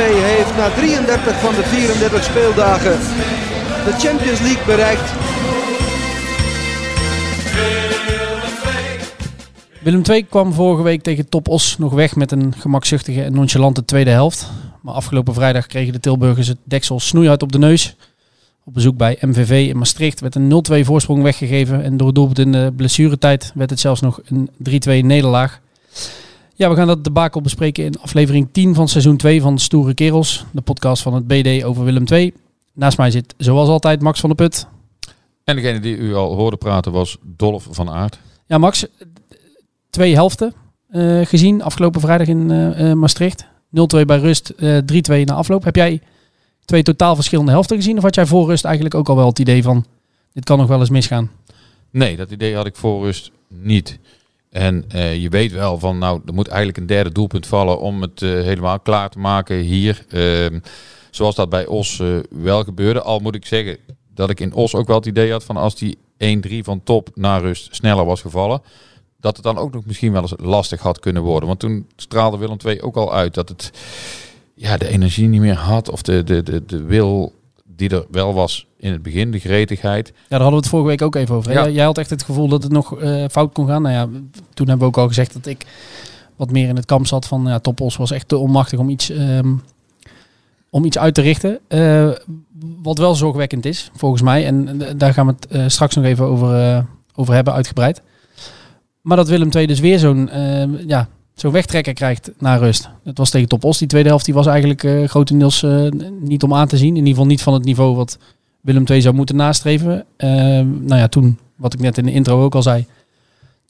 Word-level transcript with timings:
heeft 0.00 0.56
na 0.56 0.70
33 0.70 1.40
van 1.40 1.54
de 1.54 1.62
34 1.62 2.24
speeldagen 2.24 2.98
de 3.84 3.92
Champions 3.98 4.40
League 4.40 4.64
bereikt. 4.66 5.12
Willem 9.82 10.02
II 10.10 10.26
kwam 10.26 10.52
vorige 10.52 10.82
week 10.82 11.02
tegen 11.02 11.28
Top 11.28 11.48
Os 11.48 11.78
nog 11.78 11.92
weg 11.92 12.16
met 12.16 12.32
een 12.32 12.54
gemakzuchtige 12.58 13.22
en 13.22 13.34
nonchalante 13.34 13.84
tweede 13.84 14.10
helft. 14.10 14.50
Maar 14.82 14.94
afgelopen 14.94 15.34
vrijdag 15.34 15.66
kregen 15.66 15.92
de 15.92 16.00
Tilburgers 16.00 16.48
het 16.48 16.58
deksel 16.64 17.00
snoeihard 17.00 17.42
op 17.42 17.52
de 17.52 17.58
neus. 17.58 17.96
Op 18.64 18.74
bezoek 18.74 18.96
bij 18.96 19.18
MVV 19.20 19.68
in 19.68 19.78
Maastricht 19.78 20.20
werd 20.20 20.34
een 20.34 20.64
0-2 20.72 20.84
voorsprong 20.84 21.22
weggegeven. 21.22 21.82
En 21.82 21.96
door 21.96 22.12
doelpunt 22.12 22.38
in 22.38 22.52
de 22.52 22.72
blessuretijd 22.76 23.52
werd 23.54 23.70
het 23.70 23.80
zelfs 23.80 24.00
nog 24.00 24.20
een 24.24 24.50
3-2 25.02 25.04
nederlaag. 25.04 25.60
Ja, 26.62 26.70
we 26.70 26.76
gaan 26.76 26.86
dat 26.86 27.04
debakel 27.04 27.40
bespreken 27.40 27.84
in 27.84 28.00
aflevering 28.00 28.48
10 28.52 28.74
van 28.74 28.88
seizoen 28.88 29.16
2 29.16 29.40
van 29.40 29.58
Stoere 29.58 29.94
Kerels. 29.94 30.44
De 30.50 30.60
podcast 30.60 31.02
van 31.02 31.14
het 31.14 31.26
BD 31.26 31.64
over 31.64 31.84
Willem 31.84 32.04
II. 32.10 32.32
Naast 32.72 32.98
mij 32.98 33.10
zit 33.10 33.34
zoals 33.36 33.68
altijd 33.68 34.00
Max 34.00 34.20
van 34.20 34.28
der 34.28 34.46
Put. 34.46 34.66
En 35.44 35.56
degene 35.56 35.80
die 35.80 35.96
u 35.96 36.14
al 36.14 36.34
hoorde 36.34 36.56
praten 36.56 36.92
was 36.92 37.16
Dolf 37.22 37.66
van 37.70 37.90
Aert. 37.90 38.18
Ja, 38.46 38.58
Max, 38.58 38.86
twee 39.90 40.14
helften 40.14 40.54
eh, 40.88 41.20
gezien 41.24 41.62
afgelopen 41.62 42.00
vrijdag 42.00 42.26
in 42.26 42.50
eh, 42.50 42.90
eh, 42.90 42.96
Maastricht. 42.96 43.46
0-2 43.46 44.04
bij 44.06 44.18
rust, 44.18 44.48
eh 44.48 44.78
3-2 45.20 45.24
na 45.24 45.34
afloop. 45.34 45.64
Heb 45.64 45.76
jij 45.76 46.00
twee 46.64 46.82
totaal 46.82 47.14
verschillende 47.14 47.50
helften 47.50 47.76
gezien? 47.76 47.96
Of 47.96 48.02
had 48.02 48.14
jij 48.14 48.26
voor 48.26 48.46
rust 48.46 48.64
eigenlijk 48.64 48.94
ook 48.94 49.08
al 49.08 49.16
wel 49.16 49.26
het 49.26 49.38
idee 49.38 49.62
van... 49.62 49.84
dit 50.32 50.44
kan 50.44 50.58
nog 50.58 50.68
wel 50.68 50.80
eens 50.80 50.90
misgaan? 50.90 51.30
Nee, 51.90 52.16
dat 52.16 52.30
idee 52.30 52.54
had 52.54 52.66
ik 52.66 52.76
voor 52.76 53.04
rust 53.04 53.30
niet. 53.48 53.98
En 54.52 54.84
eh, 54.88 55.22
je 55.22 55.28
weet 55.28 55.52
wel 55.52 55.78
van, 55.78 55.98
nou, 55.98 56.20
er 56.26 56.34
moet 56.34 56.48
eigenlijk 56.48 56.78
een 56.78 56.86
derde 56.86 57.12
doelpunt 57.12 57.46
vallen 57.46 57.80
om 57.80 58.02
het 58.02 58.22
eh, 58.22 58.30
helemaal 58.30 58.80
klaar 58.80 59.10
te 59.10 59.18
maken 59.18 59.56
hier. 59.56 60.04
Ehm, 60.08 60.58
zoals 61.10 61.34
dat 61.34 61.48
bij 61.48 61.66
Os 61.66 62.00
eh, 62.00 62.16
wel 62.30 62.64
gebeurde. 62.64 63.02
Al 63.02 63.18
moet 63.18 63.34
ik 63.34 63.46
zeggen 63.46 63.76
dat 64.14 64.30
ik 64.30 64.40
in 64.40 64.54
Os 64.54 64.74
ook 64.74 64.86
wel 64.86 64.96
het 64.96 65.06
idee 65.06 65.30
had 65.30 65.44
van 65.44 65.56
als 65.56 65.74
die 65.74 65.98
1-3 66.18 66.64
van 66.64 66.82
top 66.82 67.08
naar 67.14 67.40
rust 67.40 67.74
sneller 67.74 68.04
was 68.04 68.20
gevallen. 68.20 68.62
Dat 69.20 69.36
het 69.36 69.44
dan 69.44 69.58
ook 69.58 69.72
nog 69.72 69.86
misschien 69.86 70.12
wel 70.12 70.22
eens 70.22 70.34
lastig 70.36 70.80
had 70.80 70.98
kunnen 70.98 71.22
worden. 71.22 71.48
Want 71.48 71.60
toen 71.60 71.88
straalde 71.96 72.36
Willem 72.36 72.58
II 72.66 72.80
ook 72.80 72.96
al 72.96 73.14
uit 73.14 73.34
dat 73.34 73.48
het 73.48 73.70
ja, 74.54 74.76
de 74.76 74.88
energie 74.88 75.28
niet 75.28 75.40
meer 75.40 75.54
had. 75.54 75.88
Of 75.88 76.02
de, 76.02 76.24
de, 76.24 76.42
de, 76.42 76.64
de 76.64 76.82
wil 76.82 77.32
die 77.64 77.90
er 77.90 78.06
wel 78.10 78.34
was 78.34 78.66
in 78.82 78.92
het 78.92 79.02
begin, 79.02 79.30
de 79.30 79.38
gretigheid. 79.38 80.08
Ja, 80.08 80.12
daar 80.28 80.40
hadden 80.40 80.58
we 80.58 80.64
het 80.64 80.68
vorige 80.68 80.88
week 80.88 81.02
ook 81.02 81.14
even 81.14 81.34
over. 81.34 81.52
Ja. 81.52 81.68
Jij, 81.68 81.84
had 81.84 81.98
echt 81.98 82.10
het 82.10 82.22
gevoel 82.22 82.48
dat 82.48 82.62
het 82.62 82.72
nog 82.72 83.00
eh, 83.00 83.24
fout 83.30 83.52
kon 83.52 83.66
gaan. 83.66 83.82
Nou 83.82 83.94
ja, 83.94 84.08
toen 84.54 84.68
hebben 84.68 84.78
we 84.78 84.84
ook 84.84 85.02
al 85.02 85.08
gezegd 85.08 85.32
dat 85.32 85.46
ik 85.46 85.66
wat 86.36 86.50
meer 86.50 86.68
in 86.68 86.76
het 86.76 86.86
kamp 86.86 87.06
zat 87.06 87.26
van... 87.26 87.46
Ja, 87.46 87.58
Topos 87.58 87.96
was 87.96 88.10
echt 88.10 88.28
te 88.28 88.36
onmachtig 88.36 88.78
om 88.78 88.88
iets, 88.88 89.10
ehm, 89.10 89.54
om 90.70 90.84
iets 90.84 90.98
uit 90.98 91.14
te 91.14 91.20
richten. 91.20 91.58
Eh, 91.68 92.10
wat 92.82 92.98
wel 92.98 93.14
zorgwekkend 93.14 93.64
is, 93.64 93.90
volgens 93.94 94.22
mij. 94.22 94.46
En 94.46 94.80
eh, 94.80 94.94
daar 94.96 95.12
gaan 95.12 95.26
we 95.26 95.34
het 95.48 95.72
straks 95.72 95.94
nog 95.94 96.04
even 96.04 96.24
over, 96.24 96.86
over 97.14 97.34
hebben, 97.34 97.54
uitgebreid. 97.54 98.02
Maar 99.00 99.16
dat 99.16 99.28
Willem 99.28 99.50
II 99.54 99.66
dus 99.66 99.80
weer 99.80 99.98
zo'n 99.98 100.28
eh, 100.28 100.86
ja, 100.86 101.08
zo'n 101.34 101.52
wegtrekker 101.52 101.92
krijgt 101.92 102.30
naar 102.38 102.58
rust. 102.58 102.88
Het 103.04 103.18
was 103.18 103.30
tegen 103.30 103.48
Topos. 103.48 103.78
Die 103.78 103.88
tweede 103.88 104.08
helft 104.08 104.24
die 104.24 104.34
was 104.34 104.46
eigenlijk 104.46 105.10
grotendeels 105.10 105.66
niet 106.20 106.42
om 106.42 106.54
aan 106.54 106.68
te 106.68 106.76
zien. 106.76 106.88
In 106.88 106.96
ieder 106.96 107.10
geval 107.10 107.26
niet 107.26 107.42
van 107.42 107.54
het 107.54 107.64
niveau 107.64 107.96
wat 107.96 108.18
Willem 108.62 108.84
II 108.86 109.00
zou 109.00 109.14
moeten 109.14 109.36
nastreven. 109.36 110.04
Eh, 110.16 110.28
nou 110.60 110.96
ja, 110.96 111.08
toen, 111.08 111.38
wat 111.56 111.74
ik 111.74 111.80
net 111.80 111.98
in 111.98 112.04
de 112.04 112.12
intro 112.12 112.42
ook 112.42 112.54
al 112.54 112.62
zei... 112.62 112.86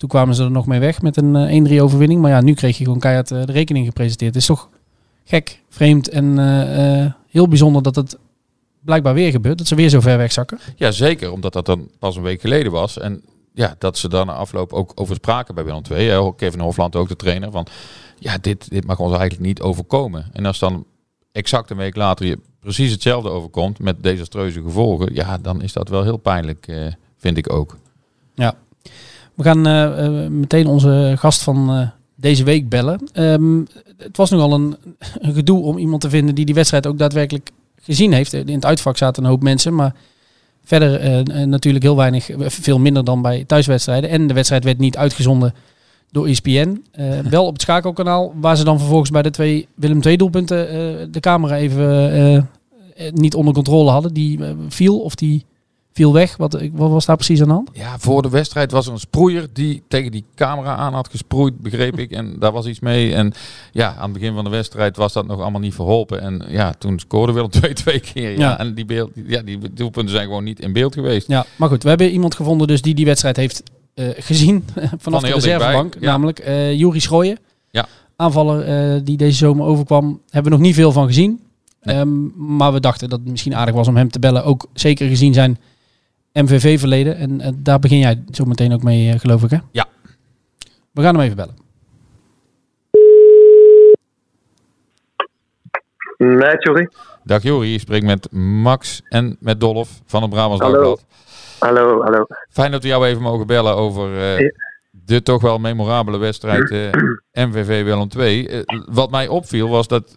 Toen 0.02 0.10
kwamen 0.10 0.34
ze 0.34 0.44
er 0.44 0.50
nog 0.50 0.66
mee 0.66 0.80
weg 0.80 1.02
met 1.02 1.16
een 1.16 1.36
eh, 1.36 1.78
1-3 1.78 1.82
overwinning. 1.82 2.20
Maar 2.20 2.30
ja, 2.30 2.40
nu 2.40 2.54
kreeg 2.54 2.78
je 2.78 2.84
gewoon 2.84 2.98
keihard 2.98 3.30
eh, 3.30 3.44
de 3.44 3.52
rekening 3.52 3.86
gepresenteerd. 3.86 4.34
Het 4.34 4.42
is 4.42 4.48
toch 4.48 4.68
gek, 5.24 5.60
vreemd 5.68 6.08
en 6.08 6.38
eh, 6.38 7.02
eh, 7.02 7.12
heel 7.28 7.48
bijzonder 7.48 7.82
dat 7.82 7.94
het 7.94 8.18
blijkbaar 8.80 9.14
weer 9.14 9.30
gebeurt. 9.30 9.58
Dat 9.58 9.66
ze 9.66 9.74
weer 9.74 9.88
zo 9.88 10.00
ver 10.00 10.16
wegzakken. 10.16 10.58
Ja, 10.76 10.90
zeker, 10.90 11.32
omdat 11.32 11.52
dat 11.52 11.66
dan 11.66 11.90
pas 11.98 12.16
een 12.16 12.22
week 12.22 12.40
geleden 12.40 12.72
was. 12.72 12.98
En 12.98 13.22
ja, 13.54 13.74
dat 13.78 13.98
ze 13.98 14.08
dan 14.08 14.28
afloop 14.28 14.72
ook 14.72 14.92
over 14.94 15.14
spraken 15.14 15.54
bij 15.54 15.64
Willem 15.64 15.82
II. 15.90 16.32
Kevin 16.36 16.60
Hofland, 16.60 16.96
ook 16.96 17.08
de 17.08 17.16
trainer, 17.16 17.50
van 17.50 17.66
ja, 18.18 18.38
dit, 18.40 18.70
dit 18.70 18.86
mag 18.86 18.98
ons 18.98 19.10
eigenlijk 19.10 19.40
niet 19.40 19.60
overkomen. 19.60 20.26
En 20.32 20.46
als 20.46 20.58
dan 20.58 20.86
exact 21.32 21.70
een 21.70 21.76
week 21.76 21.96
later 21.96 22.26
je 22.26 22.38
precies 22.62 22.92
hetzelfde 22.92 23.28
overkomt 23.28 23.78
met 23.78 24.02
desastreuze 24.02 24.62
gevolgen, 24.62 25.14
ja, 25.14 25.38
dan 25.38 25.62
is 25.62 25.72
dat 25.72 25.88
wel 25.88 26.02
heel 26.02 26.16
pijnlijk, 26.16 26.66
eh, 26.68 26.86
vind 27.16 27.36
ik 27.36 27.52
ook. 27.52 27.76
Ja. 28.34 28.54
We 29.34 29.42
gaan 29.42 29.66
eh, 29.66 30.06
eh, 30.06 30.30
meteen 30.30 30.66
onze 30.66 31.14
gast 31.18 31.42
van 31.42 31.90
deze 32.14 32.44
week 32.44 32.68
bellen. 32.68 33.08
Ehm, 33.12 33.58
het 33.96 34.16
was 34.16 34.30
nogal 34.30 34.52
een, 34.52 34.76
een 35.26 35.34
gedoe 35.34 35.62
om 35.62 35.78
iemand 35.78 36.00
te 36.00 36.10
vinden 36.10 36.34
die 36.34 36.44
die 36.44 36.54
wedstrijd 36.54 36.86
ook 36.86 36.98
daadwerkelijk 36.98 37.50
gezien 37.80 38.12
heeft. 38.12 38.32
In 38.32 38.54
het 38.54 38.64
uitvak 38.64 38.96
zaten 38.96 39.22
een 39.22 39.30
hoop 39.30 39.42
mensen, 39.42 39.74
maar 39.74 39.94
verder 40.64 41.48
natuurlijk 41.48 41.84
heel 41.84 41.96
weinig, 41.96 42.30
veel 42.38 42.78
minder 42.78 43.04
dan 43.04 43.22
bij 43.22 43.44
thuiswedstrijden. 43.44 44.10
En 44.10 44.26
de 44.26 44.34
wedstrijd 44.34 44.64
werd 44.64 44.78
niet 44.78 44.96
uitgezonden 44.96 45.54
door 46.12 46.26
ESPN. 46.26 46.82
Eh, 46.92 47.18
wel 47.18 47.46
op 47.46 47.52
het 47.52 47.62
schakelkanaal, 47.62 48.32
waar 48.40 48.56
ze 48.56 48.64
dan 48.64 48.78
vervolgens 48.78 49.10
bij 49.10 49.22
de 49.22 49.30
twee 49.30 49.68
Willem 49.74 50.00
II 50.02 50.16
doelpunten 50.16 50.68
eh, 50.68 50.74
de 51.10 51.20
camera 51.20 51.56
even 51.56 52.12
eh, 52.14 52.42
niet 53.12 53.34
onder 53.34 53.54
controle 53.54 53.90
hadden. 53.90 54.14
Die 54.14 54.40
viel 54.68 55.00
of 55.00 55.14
die 55.14 55.44
viel 55.92 56.12
weg. 56.12 56.36
Wat, 56.36 56.62
wat 56.72 56.90
was 56.90 57.06
daar 57.06 57.16
precies 57.16 57.40
aan 57.40 57.48
de 57.48 57.54
hand? 57.54 57.70
Ja, 57.72 57.98
voor 57.98 58.22
de 58.22 58.28
wedstrijd 58.28 58.70
was 58.70 58.86
er 58.86 58.92
een 58.92 58.98
sproeier 58.98 59.48
die 59.52 59.82
tegen 59.88 60.12
die 60.12 60.24
camera 60.34 60.76
aan 60.76 60.94
had 60.94 61.08
gesproeid, 61.08 61.60
begreep 61.60 61.98
ik. 61.98 62.10
En 62.10 62.36
daar 62.38 62.52
was 62.52 62.66
iets 62.66 62.80
mee. 62.80 63.14
En 63.14 63.32
ja, 63.72 63.94
aan 63.94 64.02
het 64.02 64.12
begin 64.12 64.34
van 64.34 64.44
de 64.44 64.50
wedstrijd 64.50 64.96
was 64.96 65.12
dat 65.12 65.26
nog 65.26 65.40
allemaal 65.40 65.60
niet 65.60 65.74
verholpen. 65.74 66.20
En 66.20 66.44
ja, 66.48 66.72
toen 66.78 66.98
scoorde 66.98 67.32
Willem 67.32 67.50
twee 67.50 67.72
twee 67.72 68.00
keer. 68.00 68.30
Ja. 68.30 68.38
Ja. 68.38 68.58
En 68.58 68.74
die, 68.74 68.84
beeld, 68.84 69.10
ja, 69.26 69.42
die 69.42 69.58
doelpunten 69.72 70.14
zijn 70.14 70.26
gewoon 70.26 70.44
niet 70.44 70.60
in 70.60 70.72
beeld 70.72 70.94
geweest. 70.94 71.28
Ja, 71.28 71.46
maar 71.56 71.68
goed, 71.68 71.82
we 71.82 71.88
hebben 71.88 72.10
iemand 72.10 72.34
gevonden 72.34 72.66
dus 72.66 72.82
die 72.82 72.94
die 72.94 73.04
wedstrijd 73.04 73.36
heeft 73.36 73.62
gezien 73.94 74.64
vanaf 74.98 75.20
de 75.20 75.26
heel 75.26 75.36
reservebank. 75.36 75.94
ja. 76.00 76.10
Namelijk 76.10 76.38
eh 76.38 76.72
Juri 76.78 77.00
Schrooien. 77.00 77.38
Ja. 77.70 77.86
Aanvaller 78.16 78.60
eh, 78.94 79.00
die 79.04 79.16
deze 79.16 79.36
zomer 79.36 79.66
overkwam. 79.66 80.20
Hebben 80.30 80.52
we 80.52 80.58
nog 80.58 80.66
niet 80.66 80.74
veel 80.74 80.92
van 80.92 81.06
gezien. 81.06 81.40
Nee. 81.82 81.96
Ehm, 81.96 82.46
maar 82.56 82.72
we 82.72 82.80
dachten 82.80 83.08
dat 83.08 83.18
het 83.18 83.28
misschien 83.28 83.54
aardig 83.54 83.74
was 83.74 83.88
om 83.88 83.96
hem 83.96 84.10
te 84.10 84.18
bellen. 84.18 84.44
Ook 84.44 84.66
zeker 84.72 85.08
gezien 85.08 85.34
zijn 85.34 85.58
MVV-verleden. 86.32 87.16
En 87.16 87.40
eh, 87.40 87.52
daar 87.56 87.78
begin 87.78 87.98
jij 87.98 88.22
zo 88.30 88.44
meteen 88.44 88.72
ook 88.72 88.82
mee, 88.82 89.12
eh, 89.12 89.18
geloof 89.20 89.42
ik, 89.42 89.50
hè? 89.50 89.58
Ja. 89.70 89.86
We 90.92 91.02
gaan 91.02 91.14
hem 91.14 91.24
even 91.24 91.36
bellen. 91.36 91.54
Nee, 96.18 96.54
sorry. 96.58 96.88
Dag 97.24 97.42
Jori, 97.42 97.68
je 97.72 97.78
spreekt 97.78 98.04
met 98.04 98.32
Max 98.32 99.02
en 99.08 99.36
met 99.40 99.60
Dolf 99.60 100.00
van 100.06 100.22
het 100.22 100.30
Brabants 100.30 100.62
Hallo. 100.62 100.76
Dagblad. 100.76 101.04
Hallo, 101.62 102.02
hallo. 102.02 102.24
Fijn 102.50 102.70
dat 102.70 102.82
we 102.82 102.88
jou 102.88 103.06
even 103.06 103.22
mogen 103.22 103.46
bellen 103.46 103.74
over 103.74 104.10
Ja. 104.40 104.52
de 104.90 105.22
toch 105.22 105.42
wel 105.42 105.58
memorabele 105.58 106.18
wedstrijd 106.18 106.70
eh, 106.70 107.44
MVV 107.46 107.84
Willem 107.84 108.08
II. 108.18 108.46
Eh, 108.46 108.60
wat 108.90 109.10
mij 109.10 109.28
opviel 109.28 109.68
was 109.68 109.88
dat 109.88 110.14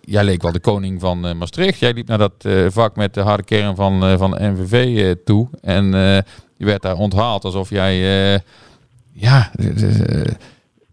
jij 0.00 0.24
leek 0.24 0.42
wel 0.42 0.52
de 0.52 0.60
koning 0.60 1.00
van 1.00 1.38
Maastricht. 1.38 1.78
Jij 1.78 1.92
liep 1.92 2.08
naar 2.08 2.18
dat 2.18 2.48
vak 2.68 2.96
met 2.96 3.14
de 3.14 3.20
harde 3.20 3.42
kern 3.42 3.76
van, 3.76 4.18
van 4.18 4.36
MVV 4.40 5.14
toe. 5.24 5.48
En 5.62 5.84
je 6.56 6.64
werd 6.64 6.82
daar 6.82 6.96
onthaald 6.96 7.44
alsof 7.44 7.70
jij... 7.70 7.96
ja, 9.12 9.50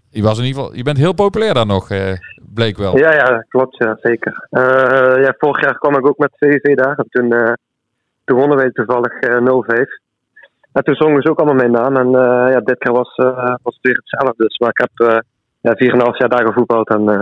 je, 0.09 0.21
was 0.21 0.39
in 0.39 0.45
ieder 0.45 0.61
geval, 0.61 0.75
je 0.75 0.83
bent 0.83 0.97
heel 0.97 1.13
populair 1.13 1.53
daar 1.53 1.65
nog, 1.65 1.87
bleek 2.53 2.77
wel. 2.77 2.97
Ja, 2.97 3.13
ja, 3.13 3.45
klopt, 3.49 3.77
ja, 3.77 3.97
zeker. 4.01 4.47
Ja, 5.21 5.35
vorig 5.37 5.61
jaar 5.61 5.77
kwam 5.77 5.97
ik 5.97 6.07
ook 6.07 6.17
met 6.17 6.31
VV 6.37 6.75
daar. 6.75 6.97
En 6.97 7.05
toen, 7.09 7.57
toen 8.27 8.37
wonnen 8.37 8.57
wij 8.57 8.71
toevallig 8.71 9.13
eh 9.19 9.37
0-5. 9.37 10.01
En 10.71 10.83
toen 10.83 10.95
zongen 10.95 11.21
ze 11.21 11.29
ook 11.29 11.37
allemaal 11.39 11.55
mijn 11.67 11.71
naam. 11.71 11.95
En 11.97 12.07
eh, 12.07 12.51
ja, 12.53 12.59
dit 12.59 12.77
keer 12.77 12.91
was, 12.93 13.15
eh, 13.15 13.55
was 13.63 13.73
het 13.75 13.81
weer 13.81 13.95
hetzelfde. 14.03 14.43
Dus, 14.43 14.57
maar 14.57 14.69
ik 14.69 14.77
heb 14.87 15.09
eh 15.09 15.17
ja, 15.61 15.73
4,5 15.75 16.17
jaar 16.17 16.29
daar 16.29 16.45
gevoetbald. 16.47 16.89
En 16.89 17.09
eh 17.09 17.21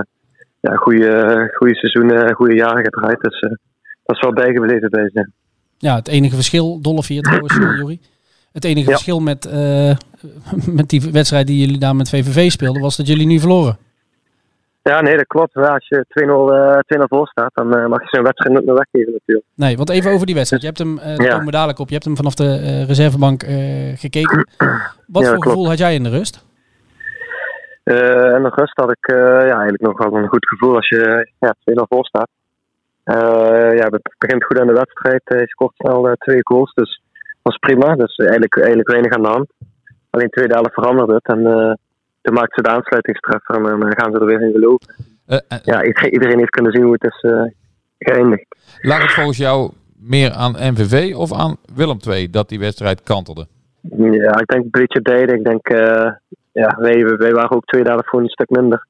ja, 0.59 0.75
goede, 0.75 1.51
goede 1.55 1.75
seizoenen, 1.75 2.33
goede 2.35 2.55
jaren 2.55 2.83
gedraaid. 2.83 3.19
Dus 3.21 3.39
eh, 3.39 3.49
dat 4.05 4.15
is 4.15 4.21
wel 4.21 4.33
bijgebleven 4.33 4.89
bij 4.89 5.09
ze. 5.13 5.29
Ja, 5.77 5.95
het 5.95 6.07
enige 6.07 6.35
verschil, 6.35 6.81
dolle 6.81 7.03
vier 7.03 7.21
trouwens, 7.21 7.57
eh, 7.57 7.77
Jori. 7.79 7.99
Het 8.51 8.63
enige 8.65 8.85
Ja. 8.89 8.91
verschil 8.91 9.19
met, 9.19 9.45
eh, 9.45 9.95
met 10.79 10.89
die 10.89 11.01
wedstrijd 11.11 11.47
die 11.47 11.59
jullie 11.59 11.79
daar 11.79 11.95
met 11.95 12.09
VVV 12.09 12.51
speelden, 12.51 12.81
was 12.81 12.95
dat 12.97 13.07
jullie 13.07 13.27
nu 13.27 13.39
verloren. 13.39 13.77
Ja, 14.89 15.01
nee, 15.01 15.15
dat 15.15 15.27
klopt. 15.27 15.55
Als 15.55 15.87
je 15.87 16.05
2-0 16.09 16.53
eh, 16.53 16.99
2-0 17.01 17.03
voor 17.07 17.27
staat, 17.27 17.51
dan 17.53 17.75
eh, 17.77 17.85
mag 17.87 18.01
je 18.01 18.07
zo'n 18.11 18.23
wedstrijd 18.23 18.53
nooit 18.53 18.65
meer 18.65 18.75
weggeven 18.75 19.11
natuurlijk. 19.13 19.47
Nee, 19.55 19.77
want 19.77 19.89
even 19.89 20.11
over 20.11 20.25
die 20.25 20.35
wedstrijd. 20.35 20.61
Je 20.63 20.67
hebt 20.67 20.79
hem, 20.79 20.97
eh 20.97 21.05
daar 21.17 21.25
Ja. 21.25 21.29
komen 21.31 21.45
we 21.45 21.51
dadelijk 21.51 21.79
op, 21.79 21.87
je 21.87 21.93
hebt 21.93 22.05
hem 22.05 22.15
vanaf 22.15 22.33
de 22.35 22.43
eh, 22.43 22.87
reservebank 22.87 23.43
eh, 23.43 23.97
gekeken. 23.97 24.47
Wat 25.15 25.23
Ja, 25.23 25.29
voor 25.29 25.39
klopt. 25.39 25.43
gevoel 25.43 25.67
had 25.67 25.77
jij 25.77 25.93
in 25.95 26.03
de 26.03 26.09
rust? 26.09 26.45
Eh, 27.83 28.33
en 28.35 28.43
de 28.43 28.51
rust 28.55 28.77
had 28.79 28.91
ik 28.91 29.07
eh, 29.07 29.17
ja, 29.17 29.53
eigenlijk 29.53 29.81
nog 29.81 29.97
wel 29.97 30.15
een 30.17 30.27
goed 30.27 30.47
gevoel 30.47 30.75
als 30.75 30.87
je 30.87 31.29
ja, 31.39 31.55
2-0 31.59 31.83
voor 31.89 32.05
staat. 32.05 32.29
Eh, 33.03 33.77
ja, 33.77 33.85
het 33.89 34.15
begint 34.17 34.43
goed 34.45 34.59
aan 34.59 34.67
de 34.67 34.73
wedstrijd. 34.73 35.21
Eh, 35.23 35.39
Je 35.39 35.47
scoort 35.47 35.75
snel 35.75 36.07
eh, 36.07 36.13
twee 36.13 36.39
goals, 36.43 36.73
dus 36.73 37.01
dat 37.13 37.53
was 37.53 37.57
prima. 37.57 37.95
Dus 37.95 38.15
eigenlijk, 38.15 38.57
eigenlijk 38.57 38.89
weinig 38.89 39.11
aan 39.13 39.21
de 39.21 39.27
hand. 39.29 39.47
Alleen 40.09 40.29
tweede 40.29 40.53
helft 40.53 40.73
veranderde 40.73 41.13
het 41.13 41.25
en 41.27 41.43
eh, 42.25 42.31
toen 42.31 42.33
maakten 42.33 42.55
ze 42.55 42.69
de 42.69 42.75
aansluitingstreffer 42.75 43.55
en 43.55 43.63
dan 43.63 43.93
gaan 43.97 44.13
ze 44.13 44.19
er 44.19 44.25
weer 44.25 44.41
in 44.41 44.51
geloven. 44.51 44.95
Eh, 45.25 45.37
eh, 45.47 45.57
Ja, 45.63 45.83
iedereen, 45.83 46.37
heeft 46.37 46.49
kunnen 46.49 46.71
zien 46.71 46.83
hoe 46.83 46.97
het 46.99 47.03
is 47.13 47.21
eh, 47.21 47.43
geëindigd. 47.99 48.45
lag 48.81 49.01
het 49.01 49.11
volgens 49.11 49.37
jou 49.37 49.71
meer 49.99 50.31
aan 50.31 50.51
MVV 50.51 51.15
of 51.15 51.33
aan 51.33 51.57
Willem 51.75 51.97
II 52.09 52.29
dat 52.29 52.49
die 52.49 52.59
wedstrijd 52.59 53.03
kantelde? 53.03 53.47
Ja, 53.97 54.39
ik 54.39 54.47
denk 54.47 54.63
een 54.63 54.81
beetje 54.81 55.01
beide. 55.01 55.33
Ik 55.33 55.43
denk, 55.43 55.67
eh, 55.67 56.11
ja, 56.51 56.75
wij, 56.79 57.05
wij 57.05 57.31
waren 57.31 57.55
ook 57.55 57.65
tweede 57.65 57.89
helft 57.89 58.09
gewoon 58.09 58.25
een 58.25 58.31
stuk 58.31 58.49
minder. 58.49 58.87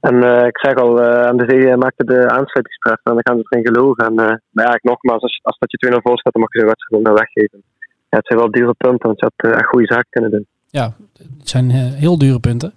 En 0.00 0.22
eh, 0.22 0.46
ik 0.46 0.58
zeg 0.58 0.74
al, 0.74 1.02
eh 1.02 1.32
MDV 1.32 1.74
maakte 1.76 2.04
de 2.04 2.20
aansluitingstreffer 2.28 3.10
en 3.10 3.14
dan 3.14 3.26
gaan 3.28 3.36
ze 3.38 3.46
erin 3.48 3.66
geloven. 3.66 4.04
En, 4.06 4.16
eh, 4.18 4.36
maar 4.50 4.66
ja, 4.66 4.74
ik 4.74 4.82
nogmaals, 4.82 5.22
als, 5.22 5.40
als 5.42 5.58
dat 5.58 5.70
je 5.70 5.78
2-0 5.78 6.00
voor 6.02 6.18
staat, 6.18 6.32
dan 6.32 6.42
mag 6.42 6.52
je 6.52 6.60
de 6.60 6.66
wedstrijd 6.72 7.02
gewoon 7.02 7.18
weggeven. 7.24 7.62
Ja, 8.10 8.16
het 8.18 8.26
zijn 8.26 8.38
wel 8.38 8.50
dure 8.50 8.74
punten, 8.74 9.06
want 9.06 9.20
je 9.20 9.30
had 9.30 9.52
eh, 9.52 9.58
echt 9.58 9.68
goede 9.68 9.86
zaken 9.86 10.10
kunnen 10.10 10.30
doen. 10.30 10.46
Ja, 10.70 10.92
het 11.38 11.48
zijn 11.48 11.70
eh, 11.70 11.76
heel 11.76 12.18
dure 12.18 12.40
punten. 12.40 12.72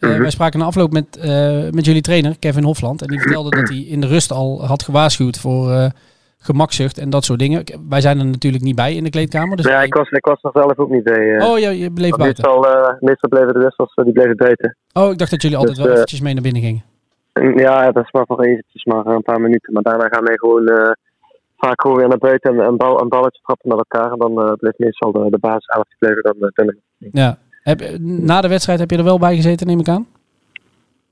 Mhm. 0.00 0.20
Wij 0.20 0.30
spraken 0.30 0.58
na 0.58 0.64
afloop 0.64 0.92
met, 0.92 1.16
eh, 1.16 1.70
met 1.70 1.84
jullie 1.84 2.02
trainer, 2.02 2.38
Kevin 2.38 2.64
Hofland. 2.64 3.02
En 3.02 3.08
die 3.08 3.20
vertelde 3.20 3.50
dat 3.50 3.68
hij 3.68 3.78
in 3.78 4.00
de 4.00 4.06
rust 4.06 4.32
al 4.32 4.66
had 4.66 4.82
gewaarschuwd 4.82 5.38
voor 5.38 5.92
gemakzucht 6.46 6.98
en 6.98 7.10
dat 7.10 7.24
soort 7.24 7.38
dingen. 7.38 7.64
Wij 7.88 8.00
zijn 8.00 8.18
er 8.18 8.26
natuurlijk 8.26 8.62
niet 8.62 8.76
bij 8.76 8.94
in 8.94 9.04
de 9.04 9.10
kleedkamer. 9.10 9.56
Dus 9.56 9.66
ja, 9.66 9.82
ik 9.82 9.94
was, 9.94 10.10
ik 10.10 10.24
was 10.24 10.38
er 10.42 10.50
zelf 10.52 10.78
ook 10.78 10.90
niet 10.90 11.04
bij. 11.04 11.42
Oh, 11.42 11.58
ja, 11.58 11.70
je 11.70 11.90
bleef 11.90 12.16
buiten. 12.16 12.44
meestal, 12.44 12.68
eh, 12.68 12.94
meestal 13.00 13.28
bleven 13.28 13.52
de 13.52 13.58
wissels, 13.58 13.94
die 13.94 14.12
bleven 14.12 14.36
buiten. 14.36 14.76
Oh, 14.92 15.10
ik 15.10 15.18
dacht 15.18 15.30
dat 15.30 15.42
jullie 15.42 15.56
altijd 15.56 15.76
Dus, 15.76 15.84
wel 15.84 15.92
eh, 15.92 15.98
eventjes 15.98 16.20
mee 16.20 16.34
naar 16.34 16.42
binnen 16.42 16.62
gingen. 16.62 16.84
En 17.32 17.56
Ja, 17.56 17.92
dat 17.92 18.04
is 18.04 18.10
maar 18.10 18.26
voor 18.26 18.42
eventjes, 18.42 18.84
maar 18.84 19.06
een 19.06 19.22
paar 19.22 19.40
minuten. 19.40 19.72
Maar 19.72 19.82
daarna 19.82 20.08
gaan 20.08 20.24
wij 20.24 20.36
gewoon 20.36 20.64
vaak 21.56 21.80
gewoon 21.80 21.96
weer 21.96 22.08
naar 22.08 22.18
buiten 22.18 22.60
en 22.60 22.66
een, 22.66 22.76
bal, 22.76 23.00
een 23.00 23.08
balletje 23.08 23.40
trappen 23.42 23.68
met 23.68 23.78
elkaar. 23.78 24.12
En 24.12 24.18
dan 24.18 24.42
eh 24.42 24.52
blijft 24.52 24.78
meestal 24.78 25.12
de, 25.12 25.30
de 25.30 25.38
basis 25.38 25.66
elf 25.66 25.86
blijven 25.98 26.22
dan 26.22 26.34
eh, 26.40 26.48
binnen. 26.54 26.78
Ja. 26.96 27.38
Heb, 27.62 27.80
na 28.00 28.40
de 28.40 28.48
wedstrijd 28.48 28.78
heb 28.78 28.90
je 28.90 28.96
er 28.96 29.04
wel 29.04 29.18
bij 29.18 29.34
gezeten, 29.34 29.66
neem 29.66 29.80
ik 29.80 29.88
aan? 29.88 30.06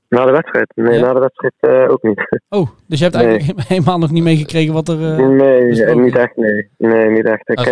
Na 0.09 0.25
de 0.25 0.31
wedstrijd? 0.31 0.71
Nee, 0.75 0.99
Ja? 0.99 1.05
na 1.05 1.13
de 1.13 1.19
wedstrijd 1.19 1.53
eh, 1.59 1.91
ook 1.91 2.03
niet. 2.03 2.39
Oh, 2.49 2.67
dus 2.87 2.99
je 2.99 3.03
hebt 3.05 3.17
Nee. 3.17 3.27
eigenlijk 3.27 3.67
helemaal 3.73 3.97
nog 3.97 4.11
niet 4.11 4.23
meegekregen 4.23 4.73
wat 4.73 4.87
er... 4.87 4.97
nee, 5.29 5.95
niet 5.95 6.15
echt. 6.15 6.35
Nee, 6.35 6.69
nee 6.77 7.09
niet 7.09 7.25
echt. 7.25 7.49
Ik, 7.49 7.71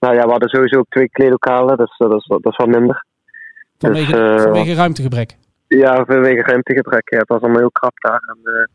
nou 0.00 0.14
ja, 0.14 0.22
we 0.24 0.30
hadden 0.30 0.48
sowieso 0.48 0.78
ook 0.78 0.88
twee 0.88 1.08
kleedlokalen, 1.10 1.76
dus 1.76 1.96
dat, 1.98 2.12
is, 2.12 2.26
dat 2.26 2.52
is 2.52 2.56
wel 2.56 2.66
minder. 2.66 3.04
vanwege, 3.78 4.12
dus, 4.12 4.42
vanwege 4.42 4.74
ruimtegebrek. 4.74 5.36
Ja, 5.68 6.04
vanwege 6.04 6.42
ruimtegebrek. 6.42 7.10
Ja, 7.10 7.18
het 7.18 7.28
was 7.28 7.40
allemaal 7.40 7.58
heel 7.60 7.70
krap 7.70 8.00
daar. 8.00 8.22
En, 8.26 8.68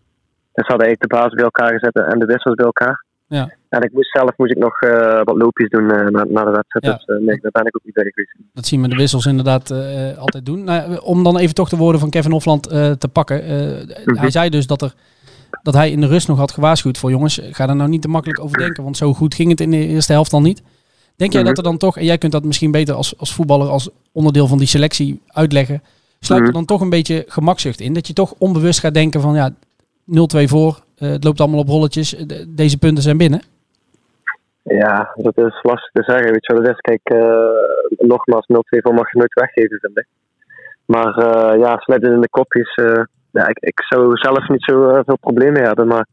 dus 0.54 0.68
hadden 0.68 0.88
eigenlijk 0.88 1.02
de 1.02 1.18
basis 1.18 1.34
bij 1.34 1.44
elkaar 1.44 1.72
gezet 1.80 1.96
en 2.14 2.20
de 2.20 2.26
wissels 2.26 2.56
bij 2.56 2.66
elkaar. 2.66 3.06
Ja. 3.28 3.54
En 3.70 3.82
ik 3.82 3.94
moest 3.94 4.12
zelf 4.12 4.32
moest 4.38 4.52
ik 4.52 4.58
nog 4.58 4.82
eh, 4.82 5.22
wat 5.24 5.38
loopjes 5.38 5.70
doen 5.70 5.92
eh, 5.92 6.08
na, 6.08 6.26
na 6.30 6.44
de 6.44 6.52
wedstrijd. 6.52 6.86
Ja. 6.86 6.94
Dus 6.94 7.06
eh, 7.06 7.26
nee, 7.26 7.40
daar 7.42 7.52
ben 7.52 7.66
ik 7.66 7.76
ook 7.76 7.84
niet 7.84 7.94
bij 7.94 8.04
geweest. 8.14 8.36
Dat 8.54 8.66
zien 8.66 8.82
we 8.82 8.88
de 8.88 8.96
wissels 8.96 9.26
inderdaad 9.26 9.72
altijd 10.18 10.46
doen. 10.46 10.64
Nou, 10.64 11.00
om 11.00 11.24
dan 11.24 11.38
even 11.38 11.56
toch 11.56 11.70
de 11.70 11.78
woorden 11.78 12.00
van 12.02 12.10
Kevin 12.10 12.32
Hofland 12.32 12.64
te 13.00 13.10
pakken. 13.12 13.44
Mhm. 14.06 14.18
Hij 14.18 14.32
zei 14.32 14.50
dus 14.50 14.68
dat, 14.68 14.82
er, 14.82 14.94
dat 15.64 15.74
hij 15.74 15.92
in 15.92 16.02
de 16.02 16.08
rust 16.08 16.28
nog 16.28 16.38
had 16.38 16.52
gewaarschuwd 16.52 16.98
voor 16.98 17.10
jongens. 17.10 17.40
Ga 17.52 17.70
er 17.70 17.76
nou 17.76 17.90
niet 17.90 18.02
te 18.02 18.08
makkelijk 18.08 18.40
over 18.40 18.58
denken. 18.58 18.84
Want 18.84 18.98
zo 18.98 19.14
goed 19.14 19.36
ging 19.36 19.50
het 19.50 19.62
in 19.62 19.72
de 19.72 19.88
eerste 19.88 20.12
helft 20.14 20.34
al 20.34 20.42
niet. 20.42 20.62
Denk 21.16 21.32
jij 21.34 21.42
Mhm. 21.42 21.50
dat 21.50 21.58
er 21.58 21.64
dan 21.70 21.78
toch, 21.78 21.98
en 21.98 22.06
jij 22.06 22.18
kunt 22.18 22.32
dat 22.32 22.44
misschien 22.44 22.72
beter 22.72 22.96
als, 22.96 23.18
als 23.18 23.34
voetballer, 23.34 23.68
als 23.68 23.90
onderdeel 24.12 24.48
van 24.48 24.58
die 24.58 24.68
selectie 24.68 25.22
uitleggen. 25.28 25.84
Sluit 26.20 26.42
er 26.42 26.48
Mhm. 26.48 26.56
dan 26.56 26.66
toch 26.66 26.82
een 26.82 26.90
beetje 26.90 27.24
gemakzucht 27.28 27.80
in? 27.80 27.94
Dat 27.94 28.08
je 28.08 28.14
toch 28.14 28.34
onbewust 28.38 28.80
gaat 28.80 28.94
denken 28.94 29.22
van 29.22 29.36
ja, 29.36 29.54
0-2 30.12 30.48
voor. 30.48 30.80
eh, 30.98 31.10
het 31.10 31.24
loopt 31.24 31.40
allemaal 31.40 31.60
op 31.60 31.68
rolletjes. 31.68 32.16
eh, 32.16 32.28
de- 32.28 32.54
deze 32.56 32.78
punten 32.78 33.04
zijn 33.04 33.18
binnen. 33.18 33.42
Ja, 34.64 35.12
dat 35.16 35.38
is 35.38 35.60
lastig 35.62 35.92
te 35.92 36.04
zeggen. 36.04 36.32
Weet 36.32 36.46
je 36.46 36.54
wat 36.54 36.68
het 36.68 36.72
is? 36.76 36.80
Kijk, 36.80 37.00
eh, 37.04 38.08
nogmaals, 38.08 38.46
0-2 38.48 38.82
voor 38.82 38.94
mag 38.94 39.12
je 39.12 39.18
nooit 39.18 39.34
weggeven, 39.34 39.80
vind 39.80 39.98
ik. 39.98 40.08
Maar 40.86 41.14
ja, 41.60 41.78
sluiten 41.78 42.14
in 42.14 42.22
de 42.22 42.30
kopjes. 42.30 42.74
eh, 42.74 43.04
ja, 43.32 43.48
ik, 43.48 43.58
ik 43.60 43.82
zou 43.90 44.18
zelf 44.18 44.48
niet 44.48 44.64
zo 44.64 45.02
veel 45.06 45.18
problemen 45.20 45.62
hebben. 45.64 45.88
Maar 45.88 46.06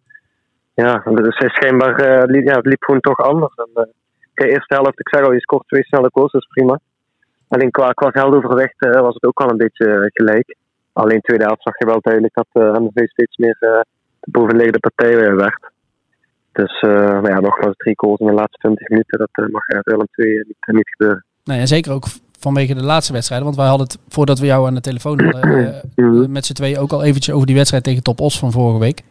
ja, 0.75 1.03
het 1.05 1.27
is 1.27 1.53
schijnbaar, 1.55 2.25
liep, 2.27 2.47
het 2.49 2.67
liep 2.67 2.83
gewoon 2.83 3.01
toch 3.01 3.19
anders. 3.19 3.55
En, 3.55 3.89
kijk, 4.35 4.51
eerste 4.51 4.75
helft, 4.75 5.01
ik 5.01 5.09
zeg 5.09 5.21
al, 5.25 5.33
je 5.33 5.41
scoort 5.41 5.67
twee 5.69 5.85
snelle 5.85 6.09
goals, 6.13 6.33
dat 6.33 6.41
is 6.41 6.49
prima. 6.49 6.79
Alleen 7.49 7.71
qua, 7.71 7.91
qua 7.93 8.11
geldoverwicht 8.11 8.75
was 8.79 9.15
het 9.15 9.25
ook 9.25 9.39
wel 9.39 9.51
een 9.51 9.57
beetje 9.57 10.11
gelijk. 10.13 10.57
Alleen 11.03 11.21
tweede 11.21 11.45
helft 11.45 11.63
zag 11.63 11.79
je 11.79 11.87
wel 11.87 12.01
duidelijk 12.01 12.35
dat 12.35 12.47
eh 12.53 12.81
MVV 12.81 13.09
steeds 13.09 13.37
meer 13.37 13.57
eh, 13.61 13.81
de 14.21 14.31
bovenliggende 14.31 14.79
partij 14.79 15.17
eh, 15.27 15.35
werd. 15.35 15.71
Dus 16.53 16.81
maar 17.23 17.31
ja, 17.31 17.41
nogmaals 17.41 17.77
drie 17.77 17.95
goals 17.97 18.21
in 18.21 18.27
de 18.27 18.33
laatste 18.33 18.59
20 18.59 18.89
minuten. 18.89 19.19
Dat 19.19 19.49
mag 19.51 19.69
er 19.69 19.81
Willem 19.83 20.07
2 20.13 20.35
niet, 20.35 20.57
niet 20.77 20.89
gebeuren. 20.89 21.25
Nou 21.45 21.61
ja, 21.61 21.67
zeker 21.67 21.93
ook 21.93 22.05
vanwege 22.39 22.75
de 22.75 22.83
laatste 22.83 23.13
wedstrijden. 23.13 23.47
Want 23.47 23.59
wij 23.59 23.69
hadden 23.69 23.87
het, 23.87 23.99
voordat 24.09 24.39
we 24.39 24.47
jou 24.47 24.67
aan 24.67 24.75
de 24.75 24.81
telefoon 24.81 25.21
hadden, 25.25 25.81
Mhm. 25.97 26.31
met 26.33 26.47
z'n 26.47 26.53
tweeën 26.53 26.79
ook 26.79 26.93
al 26.93 27.03
eventjes 27.05 27.35
over 27.35 27.47
die 27.47 27.57
wedstrijd 27.57 27.85
tegen 27.85 28.03
Top 28.03 28.21
Os 28.21 28.39
van 28.39 28.53
vorige 28.53 28.79
week. 28.79 29.03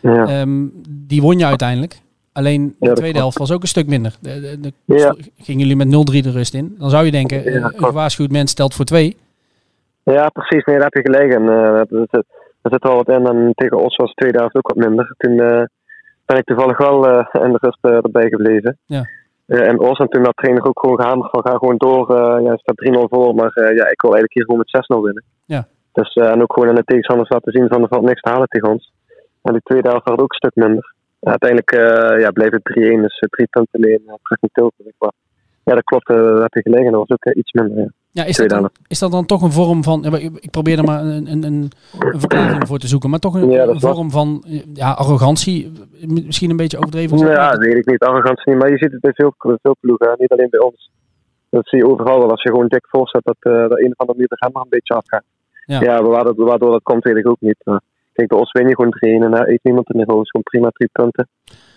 Ja. 0.00 0.26
Ehm, 0.26 0.64
die 0.88 1.22
won 1.22 1.38
je 1.38 1.44
uiteindelijk. 1.46 2.00
Alleen 2.32 2.76
de 2.80 2.86
Ja, 2.86 2.92
tweede 2.94 3.18
helft 3.18 3.38
was 3.38 3.50
ook 3.52 3.62
een 3.62 3.68
stuk 3.68 3.86
minder. 3.86 4.16
De, 4.20 4.40
de, 4.40 4.60
de- 4.60 4.94
Ja. 4.96 5.14
Gingen 5.38 5.60
jullie 5.66 5.76
met 5.76 5.88
0-3 5.88 6.22
de 6.22 6.30
rust 6.30 6.54
in. 6.54 6.74
Dan 6.78 6.90
zou 6.90 7.04
je 7.04 7.10
denken, 7.10 7.54
een 7.64 7.72
gewaarschuwd 7.76 8.30
mens 8.30 8.50
stelt 8.50 8.74
voor 8.74 8.84
twee. 8.84 9.16
Ja, 10.12 10.28
precies. 10.28 10.64
Nee, 10.64 10.76
daar 10.76 10.90
heb 10.90 11.04
je 11.04 11.12
gelijk. 11.12 11.32
En, 11.34 11.48
eh, 11.48 11.78
er, 11.78 11.86
zit, 12.10 12.26
er 12.62 12.70
zit 12.70 12.82
wel 12.82 12.96
wat 12.96 13.08
in. 13.08 13.26
En 13.26 13.52
tegen 13.54 13.84
Os 13.84 13.96
was 13.96 14.08
de 14.08 14.14
tweede 14.14 14.38
helft 14.38 14.54
ook 14.54 14.68
wat 14.68 14.86
minder. 14.86 15.14
Toen 15.16 15.40
eh, 15.40 15.62
ben 16.26 16.36
ik 16.36 16.44
toevallig 16.44 16.78
wel 16.78 17.08
eh, 17.08 17.42
in 17.44 17.52
de 17.52 17.58
rust 17.60 18.04
erbij 18.04 18.28
gebleven. 18.28 18.78
Ja. 18.86 19.04
En 19.46 19.80
Os 19.80 19.98
en 19.98 20.08
toen 20.08 20.24
had 20.24 20.36
trainer 20.36 20.66
ook 20.66 20.80
gewoon 20.80 21.00
gehamerd 21.00 21.30
van 21.30 21.42
ga 21.46 21.56
gewoon 21.56 21.76
door. 21.76 22.12
ja, 22.42 22.50
het 22.50 22.60
staat 22.60 22.84
3-0 22.84 23.08
voor, 23.08 23.34
maar 23.34 23.52
ja, 23.54 23.86
ik 23.90 24.00
wil 24.00 24.14
eigenlijk 24.14 24.32
hier 24.32 24.44
gewoon 24.44 24.58
met 24.58 24.98
6-0 24.98 25.00
winnen. 25.02 25.24
Ja. 25.44 25.66
Dus, 25.92 26.14
en 26.14 26.42
ook 26.42 26.52
gewoon 26.52 26.68
aan 26.68 26.74
de 26.74 26.84
tegenstanders 26.84 27.28
laten 27.28 27.52
zien 27.52 27.68
van 27.68 27.82
er 27.82 27.88
valt 27.88 28.04
niks 28.04 28.20
te 28.20 28.30
halen 28.30 28.48
tegen 28.48 28.68
ons. 28.68 28.92
En 29.42 29.52
de 29.52 29.60
tweede 29.62 29.88
helft 29.88 30.08
was 30.08 30.18
ook 30.18 30.32
een 30.32 30.48
stuk 30.48 30.54
minder. 30.54 30.94
Uiteindelijk 31.20 31.70
ja, 32.20 32.30
bleef 32.30 32.50
het 32.50 32.78
3-1, 32.78 33.00
dus 33.02 33.18
eh, 33.18 33.28
drie 33.28 33.46
punten 33.50 33.80
alleen 33.80 34.02
uh, 34.06 34.14
terug 34.22 34.40
in 34.40 34.48
Tilburg. 34.52 35.12
Ja, 35.68 35.74
dat 35.74 35.84
klopt, 35.84 36.08
eh, 36.08 36.16
daar 36.16 36.42
heb 36.42 36.54
je 36.54 36.62
gelegen. 36.62 36.92
Dat 36.92 37.00
was 37.00 37.10
ook 37.10 37.24
eh, 37.24 37.36
iets 37.36 37.52
minder. 37.52 37.78
Ja. 37.78 37.88
Ja, 38.10 38.24
is, 38.24 38.36
dat 38.36 38.48
dan, 38.48 38.70
is 38.86 38.98
dat 38.98 39.10
dan 39.10 39.26
toch 39.26 39.42
een 39.42 39.52
vorm 39.52 39.82
van... 39.84 40.04
Ik 40.14 40.50
probeer 40.50 40.78
er 40.78 40.84
maar 40.84 41.00
een, 41.04 41.26
een, 41.32 41.42
een, 41.44 41.70
verklaring 41.98 42.66
voor 42.66 42.78
te 42.78 42.86
zoeken. 42.86 43.10
Maar 43.10 43.18
toch 43.18 43.34
een, 43.34 43.50
Ja, 43.50 43.74
vorm 43.78 44.10
van 44.10 44.44
eh, 44.46 44.62
ja, 44.74 44.90
arrogantie. 44.92 45.72
Misschien 46.06 46.50
een 46.50 46.56
beetje 46.56 46.76
overdreven. 46.76 47.18
zo. 47.18 47.26
Ja, 47.30 47.50
dat 47.50 47.58
weet 47.64 47.74
ik 47.76 47.86
niet. 47.86 48.00
Arrogantie 48.00 48.52
niet. 48.52 48.62
Maar 48.62 48.70
je 48.70 48.78
ziet 48.78 48.92
het 48.92 49.00
bij 49.00 49.12
veel, 49.14 49.34
veel 49.38 49.76
ploegen, 49.80 50.14
niet 50.18 50.30
alleen 50.32 50.50
bij 50.50 50.60
ons. 50.60 50.90
Dat 51.50 51.68
zie 51.68 51.78
je 51.78 51.86
overal 51.90 52.18
wel. 52.18 52.30
Als 52.30 52.42
je 52.42 52.48
gewoon 52.50 52.68
dik 52.68 52.86
voorzet, 52.88 53.24
dat 53.24 53.36
dat 53.40 53.52
een 53.78 53.90
of 53.90 53.96
andere 53.96 54.12
manier 54.18 54.26
de 54.28 54.36
remmer 54.38 54.62
een 54.62 54.68
beetje 54.68 54.94
afgaat. 54.94 55.24
Ja. 55.64 55.80
Ja, 55.80 56.02
waardoor, 56.02 56.34
dat- 56.36 56.46
waardoor 56.48 56.70
dat 56.70 56.82
komt, 56.82 57.04
weet 57.04 57.16
ik 57.16 57.28
ook 57.28 57.40
niet. 57.40 57.56
Maar 57.64 57.80
ik 58.08 58.12
denk, 58.12 58.28
bij 58.28 58.38
ons 58.38 58.52
win 58.52 58.68
je 58.68 58.74
gewoon 58.74 58.94
3-1 58.94 59.24
en 59.24 59.30
daar 59.30 59.48
eet 59.48 59.62
niemand 59.62 59.90
in 59.90 59.96
niveau. 59.98 60.20
is 60.20 60.30
gewoon 60.30 60.46
prima, 60.50 60.68
drie 60.70 60.88
punten. 60.92 61.28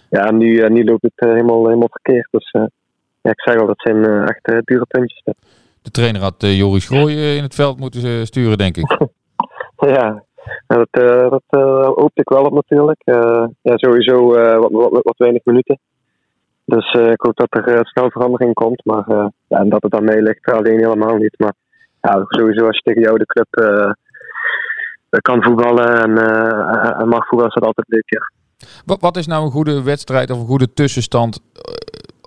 Ja, 0.10 0.32
nu, 0.32 0.70
nu 0.70 0.84
loopt 0.84 1.02
het 1.02 1.12
helemaal, 1.16 1.66
helemaal 1.66 1.90
verkeerd. 1.92 2.28
Dus 2.32 2.52
ja, 3.22 3.32
ik 3.32 3.42
zeg 3.42 3.56
al, 3.56 3.68
dat 3.68 3.82
zijn 3.82 4.06
eh, 4.06 4.22
echt 4.22 4.46
eh, 4.46 4.58
dure 4.64 4.86
puntjes. 4.86 5.24
De 5.82 5.92
trainer 5.92 6.22
had 6.22 6.44
eh, 6.44 6.58
Joris 6.58 6.86
Grooi 6.86 7.36
in 7.36 7.44
het 7.44 7.56
veld 7.56 7.80
moeten 7.80 8.28
sturen, 8.28 8.58
denk 8.58 8.78
ik. 8.78 8.98
Ja, 9.76 10.24
dat, 10.68 10.88
eh, 10.92 11.30
dat 11.30 11.44
eh, 11.48 11.86
hoopte 11.86 12.22
ik 12.22 12.30
wel 12.30 12.44
op 12.44 12.54
natuurlijk. 12.54 13.02
Ja, 13.62 13.78
sowieso 13.78 14.28
wat, 14.60 14.72
wat, 14.72 15.04
wat 15.04 15.18
weinig 15.18 15.42
minuten. 15.44 15.80
Dus 16.66 16.94
ik 16.94 17.22
hoop 17.22 17.36
dat 17.36 17.66
er 17.66 17.88
snel 17.88 18.12
verandering 18.12 18.54
komt. 18.54 18.86
Maar 18.86 19.32
ja, 19.48 19.60
en 19.60 19.70
dat 19.70 19.82
het 19.82 19.94
aan 19.94 20.04
mij 20.04 20.22
ligt, 20.22 20.52
alleen 20.52 20.80
helemaal 20.80 21.16
niet. 21.16 21.34
Maar 21.38 21.54
ja, 22.02 22.26
sowieso 22.28 22.66
als 22.66 22.76
je 22.76 22.82
tegen 22.84 23.02
jou 23.02 23.18
de 23.18 23.26
club 23.26 23.48
kan 25.22 25.44
voetballen 25.44 26.02
en, 26.02 26.18
en 27.00 27.08
mag 27.08 27.28
voetballen, 27.28 27.54
is 27.56 27.62
dat 27.62 27.66
altijd 27.66 27.88
leuk. 27.88 28.10
Ja. 28.10 28.32
Wat, 28.86 29.02
wat 29.02 29.18
is 29.18 29.28
nou 29.28 29.46
een 29.46 29.52
goede 29.52 29.84
wedstrijd 29.84 30.32
of 30.32 30.40
een 30.40 30.48
goede 30.48 30.74
tussenstand 30.74 31.40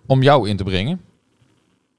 om 0.07 0.23
jou 0.23 0.49
in 0.49 0.57
te 0.57 0.65
brengen? 0.65 1.01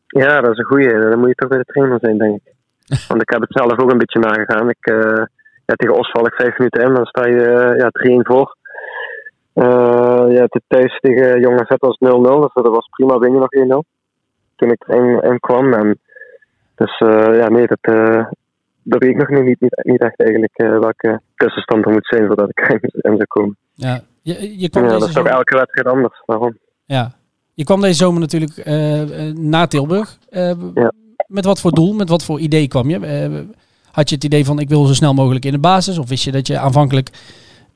Ja, 0.07 0.41
dat 0.41 0.51
is 0.51 0.57
een 0.57 0.65
goeie. 0.65 0.99
Dan 1.09 1.19
moet 1.19 1.27
je 1.27 1.35
toch 1.35 1.49
bij 1.49 1.57
de 1.57 1.65
trainer 1.65 1.99
zijn, 2.01 2.17
denk 2.17 2.35
ik. 2.35 2.53
Want 3.09 3.21
ik 3.21 3.29
heb 3.29 3.41
het 3.41 3.51
zelf 3.51 3.79
ook 3.79 3.91
een 3.91 3.97
beetje 3.97 4.19
nagegaan. 4.19 4.69
Ik, 4.69 4.85
eh, 4.85 5.23
ja, 5.65 5.75
tegen 5.75 5.95
Os 5.95 6.11
val 6.11 6.25
ik 6.25 6.33
vijf 6.33 6.57
minuten 6.57 6.81
in, 6.83 6.93
dan 6.93 7.05
sta 7.05 7.27
je 7.27 7.45
eh, 7.45 7.77
ja, 7.77 7.89
3-1 7.91 8.25
voor. 8.25 8.57
Eh 9.53 10.25
ja, 10.29 10.47
thuis 10.67 10.99
tegen 10.99 11.39
Jong 11.39 11.59
AZ 11.59 11.75
was 11.77 11.97
0-0, 11.97 12.41
dus 12.41 12.53
dat 12.53 12.67
was 12.67 12.89
prima, 12.89 13.17
win 13.17 13.33
je 13.33 13.39
nog 13.39 13.83
1-0. 13.83 13.89
Toen 14.55 14.71
ik 14.71 14.83
erin 14.87 15.21
in 15.21 15.39
kwam. 15.39 15.73
En, 15.73 15.99
dus 16.75 16.97
ja, 17.37 17.49
nee, 17.49 17.67
dat, 17.67 17.95
dat 18.83 19.03
weet 19.03 19.09
ik 19.09 19.17
nog 19.17 19.29
niet, 19.29 19.59
niet, 19.59 19.81
niet 19.83 20.01
echt 20.01 20.19
eigenlijk 20.19 20.53
welke 20.57 21.21
tussenstand 21.35 21.85
er 21.85 21.91
moet 21.91 22.07
zijn 22.07 22.27
voordat 22.27 22.49
ik 22.49 22.59
erin 22.59 22.79
in 23.11 23.15
zou 23.15 23.25
komen. 23.27 23.57
Ja, 23.73 24.01
je, 24.21 24.59
je 24.59 24.69
kwam 24.69 24.83
Ja, 24.83 24.89
dat 24.89 25.07
is 25.07 25.13
toch 25.13 25.27
elke 25.27 25.55
wedstrijd 25.55 25.87
anders, 25.87 26.23
daarom. 26.25 26.57
Ja. 26.85 27.11
Je 27.55 27.63
kwam 27.63 27.81
deze 27.81 28.03
zomer 28.03 28.19
natuurlijk 28.19 28.57
eh, 28.57 29.01
eh, 29.01 29.35
na 29.35 29.67
Tilburg. 29.67 30.17
Eh, 30.29 30.51
Ja. 30.73 30.91
Met 31.27 31.45
wat 31.45 31.61
voor 31.61 31.71
doel, 31.71 31.93
met 31.93 32.09
wat 32.09 32.25
voor 32.25 32.39
idee 32.39 32.67
kwam 32.67 32.89
je? 32.89 32.97
Had 33.91 34.09
je 34.09 34.15
het 34.15 34.23
idee 34.23 34.45
van 34.45 34.59
ik 34.59 34.69
wil 34.69 34.85
zo 34.85 34.93
snel 34.93 35.13
mogelijk 35.13 35.45
in 35.45 35.51
de 35.51 35.59
basis? 35.59 35.97
Of 35.97 36.09
wist 36.09 36.23
je 36.23 36.31
dat 36.31 36.47
je 36.47 36.59
aanvankelijk 36.59 37.09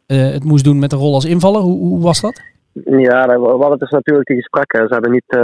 het 0.06 0.44
moest 0.44 0.64
doen 0.64 0.80
met 0.80 0.92
een 0.92 1.00
rol 1.00 1.14
als 1.14 1.26
invaller? 1.26 1.62
Hoe, 1.62 1.78
hoe 1.78 2.02
was 2.02 2.22
dat? 2.22 2.42
Ja, 2.86 3.26
we 3.26 3.58
hadden 3.60 3.80
dus 3.80 3.90
natuurlijk 3.90 4.28
die 4.28 4.38
gesprekken. 4.38 4.88
Ze 4.88 4.94
hebben 4.94 5.12
niet 5.12 5.38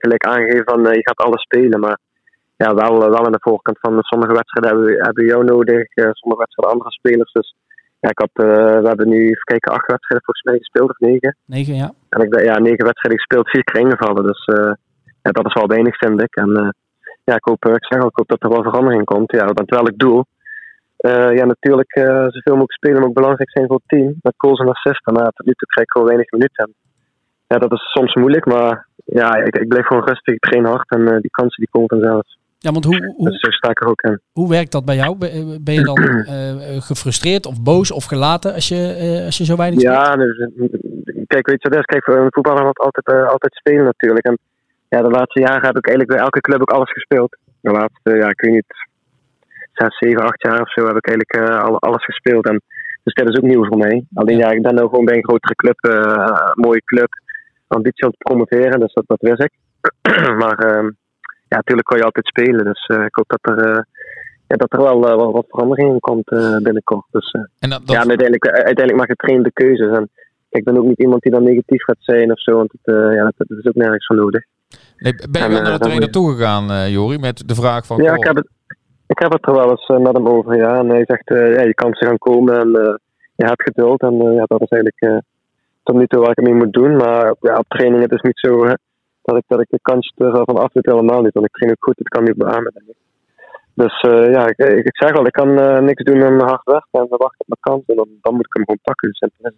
gelijk 0.00 0.24
aangegeven 0.26 0.64
van 0.64 0.82
je 0.82 1.00
gaat 1.02 1.26
alles 1.26 1.42
spelen, 1.42 1.80
maar 1.80 1.98
ja, 2.56 2.74
wel, 2.74 2.98
wel 2.98 3.26
aan 3.26 3.32
de 3.32 3.38
voorkant 3.40 3.78
van 3.80 3.98
sommige 4.00 4.32
wedstrijden 4.32 4.70
hebben 4.70 4.96
we, 4.96 5.04
hebben 5.04 5.26
jou 5.26 5.44
nodig, 5.44 5.86
sommige 5.94 6.40
wedstrijden 6.40 6.72
andere 6.74 6.90
spelers. 6.90 7.32
Dus 7.32 7.54
ja, 8.00 8.08
ik 8.08 8.18
had, 8.18 8.44
eh, 8.44 8.80
we 8.80 8.88
hebben 8.88 9.08
nu 9.08 9.20
even 9.24 9.44
kijken, 9.44 9.72
acht 9.72 9.86
wedstrijden 9.86 10.26
volgens 10.26 10.46
mij 10.48 10.58
gespeeld 10.58 10.90
of 10.90 10.98
negen. 10.98 11.36
Negen, 11.44 11.74
ja. 11.74 11.92
En 12.08 12.20
ik 12.22 12.30
ben 12.30 12.44
ja, 12.44 12.58
negen 12.58 12.84
wedstrijden 12.84 13.20
gespeeld, 13.20 13.50
vier 13.50 13.64
keer 13.64 13.80
ingevallen. 13.80 14.22
Dus 14.22 14.44
eh, 14.44 14.72
ja, 15.22 15.30
dat 15.30 15.46
is 15.46 15.54
wel 15.54 15.66
weinig, 15.66 15.96
vind 15.96 16.22
ik. 16.22 16.36
En 16.36 16.56
eh, 16.56 16.68
ja, 17.24 17.34
ik 17.34 17.44
hoop, 17.44 17.64
ik 17.64 17.84
zeg 17.84 18.00
al, 18.00 18.08
ik 18.08 18.16
hoop 18.16 18.28
dat 18.28 18.42
er 18.42 18.48
wel 18.48 18.62
verandering 18.62 19.04
komt. 19.04 19.32
Ja, 19.32 19.44
want 19.44 19.70
welk 19.70 19.98
doel? 19.98 20.24
Eh, 20.96 21.32
ja, 21.38 21.44
natuurlijk 21.44 21.92
zoveel 22.34 22.56
mogelijk 22.58 22.72
spelen 22.72 22.98
moet 22.98 23.08
ook 23.08 23.14
belangrijk 23.14 23.50
zijn 23.50 23.66
voor 23.66 23.80
het 23.82 23.88
team. 23.88 24.14
Met 24.22 24.34
goals 24.36 24.60
en 24.60 24.68
assists. 24.68 25.06
Maar 25.06 25.30
tot 25.30 25.46
nu 25.46 25.52
toe 25.52 25.68
krijg 25.68 25.86
ik 25.86 25.92
gewoon 25.92 26.08
weinig 26.08 26.30
minuten. 26.30 26.64
En, 26.64 26.74
ja, 27.46 27.58
dat 27.58 27.72
is 27.72 27.82
soms 27.92 28.14
moeilijk, 28.14 28.46
maar 28.46 28.86
ja, 29.04 29.34
ik, 29.34 29.56
ik 29.56 29.68
blijf 29.68 29.86
gewoon 29.86 30.06
rustig. 30.08 30.34
Ik 30.34 30.40
train 30.40 30.64
hard 30.64 30.90
en 30.90 31.20
die 31.20 31.30
kansen 31.30 31.60
die 31.60 31.70
komen 31.70 31.88
vanzelf. 31.88 32.26
Ja, 32.62 32.70
want 32.72 32.84
hoe, 32.84 33.12
hoe, 33.16 33.30
Dus 33.30 33.40
zo 33.40 33.50
sta 33.50 33.70
ik 33.70 33.80
er 33.80 33.88
ook 33.88 34.00
in. 34.02 34.20
hoe 34.32 34.48
werkt 34.48 34.72
dat 34.72 34.84
bij 34.84 34.96
jou? 34.96 35.16
Ben 35.60 35.74
je 35.74 35.82
dan 35.84 35.96
eh, 36.34 36.80
gefrustreerd 36.82 37.46
of 37.46 37.62
boos 37.62 37.90
of 37.92 38.04
gelaten 38.04 38.54
als 38.54 38.68
je, 38.68 38.82
eh, 38.98 39.24
als 39.24 39.38
je 39.38 39.44
zo 39.44 39.56
weinig 39.56 39.80
speelt? 39.80 39.94
Ja, 39.94 40.16
dus, 40.16 40.38
eh, 40.38 40.48
kijk, 41.26 41.46
weet 41.46 41.62
je 41.62 41.68
wat 41.68 41.78
is? 41.78 41.84
Kijk, 41.84 42.06
een 42.06 42.26
voetballer 42.30 42.64
moet 42.64 42.78
altijd, 42.78 43.28
altijd 43.28 43.54
spelen 43.54 43.84
natuurlijk. 43.84 44.26
En 44.26 44.38
ja, 44.88 45.02
de 45.02 45.10
laatste 45.10 45.40
jaren 45.40 45.66
heb 45.66 45.76
ik 45.76 45.86
eigenlijk 45.86 46.16
bij 46.16 46.24
elke 46.26 46.40
club 46.40 46.60
ook 46.60 46.70
alles 46.70 46.92
gespeeld. 46.92 47.36
De 47.60 47.70
laatste, 47.70 48.10
ja, 48.16 48.28
ik 48.28 48.40
weet 48.40 48.52
niet, 48.52 48.74
zes, 49.72 49.98
zeven, 49.98 50.22
acht 50.22 50.42
jaar 50.42 50.60
of 50.60 50.72
zo 50.72 50.86
heb 50.86 50.96
ik 50.96 51.06
eigenlijk 51.06 51.60
al- 51.60 51.80
alles 51.80 52.04
gespeeld. 52.04 52.48
En, 52.48 52.62
dus 53.02 53.14
dat 53.14 53.28
is 53.28 53.36
ook 53.36 53.50
nieuw 53.50 53.66
voor 53.66 53.78
mij. 53.78 54.04
Alleen 54.14 54.36
ja, 54.36 54.50
ik 54.50 54.62
ben 54.62 54.74
nou 54.74 54.88
gewoon 54.88 55.04
bij 55.04 55.16
een 55.16 55.24
grotere 55.28 55.54
club, 55.54 55.78
een 55.80 56.62
mooie 56.62 56.82
club, 56.84 57.08
ambitie 57.66 58.04
om 58.06 58.10
te 58.10 58.16
promoveren, 58.18 58.80
dus 58.80 58.92
dat, 58.92 59.04
dat 59.06 59.20
wist 59.20 59.42
ik. 59.42 59.52
maar 60.42 60.58
ehm, 60.58 60.88
ja, 61.50 61.56
natuurlijk 61.56 61.86
kan 61.86 61.98
je 61.98 62.04
altijd 62.04 62.26
spelen. 62.26 62.64
Dus 62.64 62.86
eh, 62.86 63.04
ik 63.04 63.14
hoop 63.14 63.28
dat 63.28 63.52
er, 63.52 63.58
eh, 63.70 63.82
ja, 64.46 64.56
dat 64.56 64.72
er 64.72 64.82
wel 64.82 65.08
eh, 65.08 65.16
wat, 65.16 65.32
wat 65.32 65.46
verandering 65.48 65.92
in 65.92 66.00
komt 66.00 66.28
binnenkort. 66.62 67.06
Dus, 67.10 67.30
En 67.58 67.70
dat, 67.70 67.86
dat, 67.86 67.96
ja, 67.96 68.02
en 68.02 68.08
uiteindelijk, 68.08 68.46
uiteindelijk 68.46 68.96
maakt 68.96 69.18
trainer 69.18 69.44
de 69.44 69.52
keuzes. 69.52 69.96
En 69.96 70.10
ik 70.48 70.64
ben 70.64 70.78
ook 70.78 70.84
niet 70.84 70.98
iemand 70.98 71.22
die 71.22 71.32
dan 71.32 71.42
negatief 71.42 71.82
gaat 71.82 71.96
zijn 71.98 72.32
of 72.32 72.40
zo, 72.40 72.56
want 72.56 72.72
het, 72.72 72.94
ja, 73.14 73.32
dat, 73.36 73.58
is 73.58 73.66
ook 73.66 73.74
nergens 73.74 74.06
voor 74.06 74.16
nodig. 74.16 74.44
nee, 74.96 75.14
ben 75.30 75.42
je 75.42 75.48
wel 75.48 75.62
naar 75.62 75.72
de 75.72 75.78
trainer 75.78 76.10
toegegaan, 76.10 76.90
Jori, 76.90 77.18
met 77.18 77.48
de 77.48 77.54
vraag 77.54 77.86
van... 77.86 78.02
Ja, 78.02 78.14
ik 78.14 78.24
heb, 78.24 78.36
het, 78.36 78.48
ik 79.06 79.18
heb 79.18 79.32
het 79.32 79.46
er 79.46 79.54
wel 79.54 79.70
eens 79.70 79.88
met 79.88 80.16
hem 80.16 80.28
over, 80.28 80.56
ja. 80.56 80.78
En 80.78 80.88
hij 80.88 81.04
zegt, 81.06 81.28
ja, 81.28 81.62
je 81.62 81.74
kansen 81.74 82.06
gaan 82.06 82.18
komen 82.18 82.60
en 82.60 82.70
je 83.34 83.44
hebt 83.44 83.62
geduld. 83.62 84.00
En 84.00 84.14
ja, 84.14 84.44
dat 84.46 84.60
is 84.60 84.68
eigenlijk 84.68 85.22
tot 85.82 85.96
nu 85.96 86.06
toe 86.06 86.20
waar 86.20 86.30
ik 86.30 86.36
het 86.36 86.44
mee 86.44 86.54
moet 86.54 86.72
doen. 86.72 86.96
Maar 86.96 87.34
ja, 87.40 87.58
op 87.58 87.68
training 87.68 88.02
het 88.02 88.12
is 88.12 88.22
niet 88.22 88.38
zo 88.38 88.66
dat, 89.30 89.42
ik, 89.42 89.44
dat 89.48 89.60
ik 89.60 89.66
de 89.70 89.78
kans 89.82 90.12
ervan 90.16 90.58
af 90.58 90.72
doe, 90.72 90.82
helemaal 90.82 91.22
niet. 91.22 91.32
Want 91.32 91.46
ik 91.46 91.52
train 91.52 91.70
ook 91.70 91.84
goed, 91.84 91.96
dat 91.96 92.08
kan 92.08 92.24
niet 92.24 92.36
beamen, 92.36 92.72
denk 92.74 92.88
ik. 92.88 92.96
Dus 93.74 94.00
eh, 94.00 94.30
ja, 94.30 94.46
ik, 94.46 94.58
ik, 94.58 94.96
zeg 94.96 95.12
wel, 95.12 95.26
ik 95.26 95.32
kan 95.32 95.58
eh, 95.58 95.78
niks 95.78 96.02
doen 96.02 96.20
dan 96.20 96.40
hard 96.40 96.64
werken 96.64 97.00
en 97.00 97.06
wachten 97.08 97.44
op 97.46 97.46
mijn 97.46 97.60
kans. 97.60 97.82
En 97.86 97.96
dan, 97.96 98.08
dan 98.20 98.34
moet 98.34 98.46
ik 98.46 98.54
hem 98.54 98.64
gewoon 98.64 98.80
pakken. 98.82 99.08
Dus. 99.08 99.52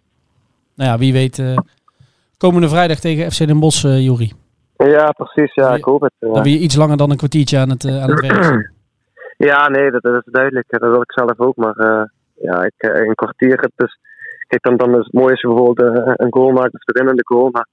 Nou 0.75 0.89
ja, 0.89 0.97
wie 0.97 1.13
weet 1.13 1.39
eh, 1.39 1.57
komende 2.37 2.69
vrijdag 2.69 2.99
tegen 2.99 3.31
FC 3.31 3.47
Den 3.47 3.59
Bosch, 3.59 3.83
Jori. 3.83 4.31
Ja, 4.77 5.11
precies. 5.11 5.53
Ja, 5.53 5.75
ik 5.75 5.83
hoop 5.83 6.01
het. 6.01 6.13
ja. 6.19 6.31
Dan 6.31 6.43
ben 6.43 6.51
je 6.51 6.57
iets 6.57 6.75
langer 6.75 6.97
dan 6.97 7.11
een 7.11 7.17
kwartiertje 7.17 7.57
aan 7.57 7.69
het, 7.69 7.85
aan 7.85 8.09
het 8.09 8.19
werk. 8.19 8.71
Ja, 9.37 9.69
nee, 9.69 9.91
dat, 9.91 10.01
dat 10.01 10.23
is 10.25 10.31
duidelijk. 10.31 10.65
Dat 10.69 10.81
wil 10.81 11.01
ik 11.01 11.11
zelf 11.11 11.39
ook. 11.39 11.55
Maar 11.55 11.75
ja, 12.33 12.63
ik, 12.63 12.73
een 12.77 13.15
kwartier. 13.15 13.59
Het 13.59 13.71
is, 13.75 13.97
kijk, 14.47 14.63
dan, 14.63 14.77
dan 14.77 14.99
is 14.99 15.05
het 15.05 15.13
mooi 15.13 15.31
als 15.31 15.41
je 15.41 15.47
bijvoorbeeld 15.47 16.19
een 16.19 16.33
goal 16.33 16.51
maakt 16.51 16.73
of 16.73 16.81
de 16.83 16.93
winnende 16.93 17.21
goal. 17.25 17.49
Maar 17.51 17.67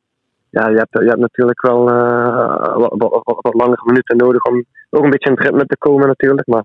ja, 0.51 0.69
je 0.69 0.77
hebt, 0.77 0.93
je 0.93 1.09
hebt 1.09 1.21
natuurlijk 1.21 1.63
wel 1.63 1.89
eh, 1.89 2.77
wat, 2.77 2.93
wat, 2.97 3.21
wat, 3.25 3.39
wat 3.41 3.55
langere 3.55 3.83
minuten 3.85 4.17
nodig 4.17 4.43
om 4.43 4.65
ook 4.91 5.05
een 5.05 5.11
beetje 5.11 5.31
in 5.31 5.37
het 5.37 5.45
ritme 5.45 5.67
te 5.67 5.77
komen 5.79 6.07
natuurlijk. 6.07 6.47
Maar 6.47 6.65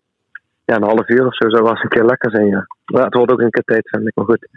ja, 0.66 0.76
een 0.76 0.84
half 0.84 1.10
uur 1.10 1.26
of 1.26 1.36
zo 1.36 1.50
zou 1.50 1.62
wel 1.64 1.72
eens 1.72 1.84
een 1.84 1.90
keer 1.90 2.06
lekker 2.06 2.32
zijn, 2.32 2.48
ja. 2.48 2.68
Maar 2.86 3.04
het 3.04 3.14
wordt 3.14 3.32
ook 3.32 3.42
een 3.42 3.50
keer 3.50 3.64
tijd, 3.64 3.90
vind 3.90 4.08
ik. 4.08 4.16
Maar 4.16 4.26
goed. 4.26 4.48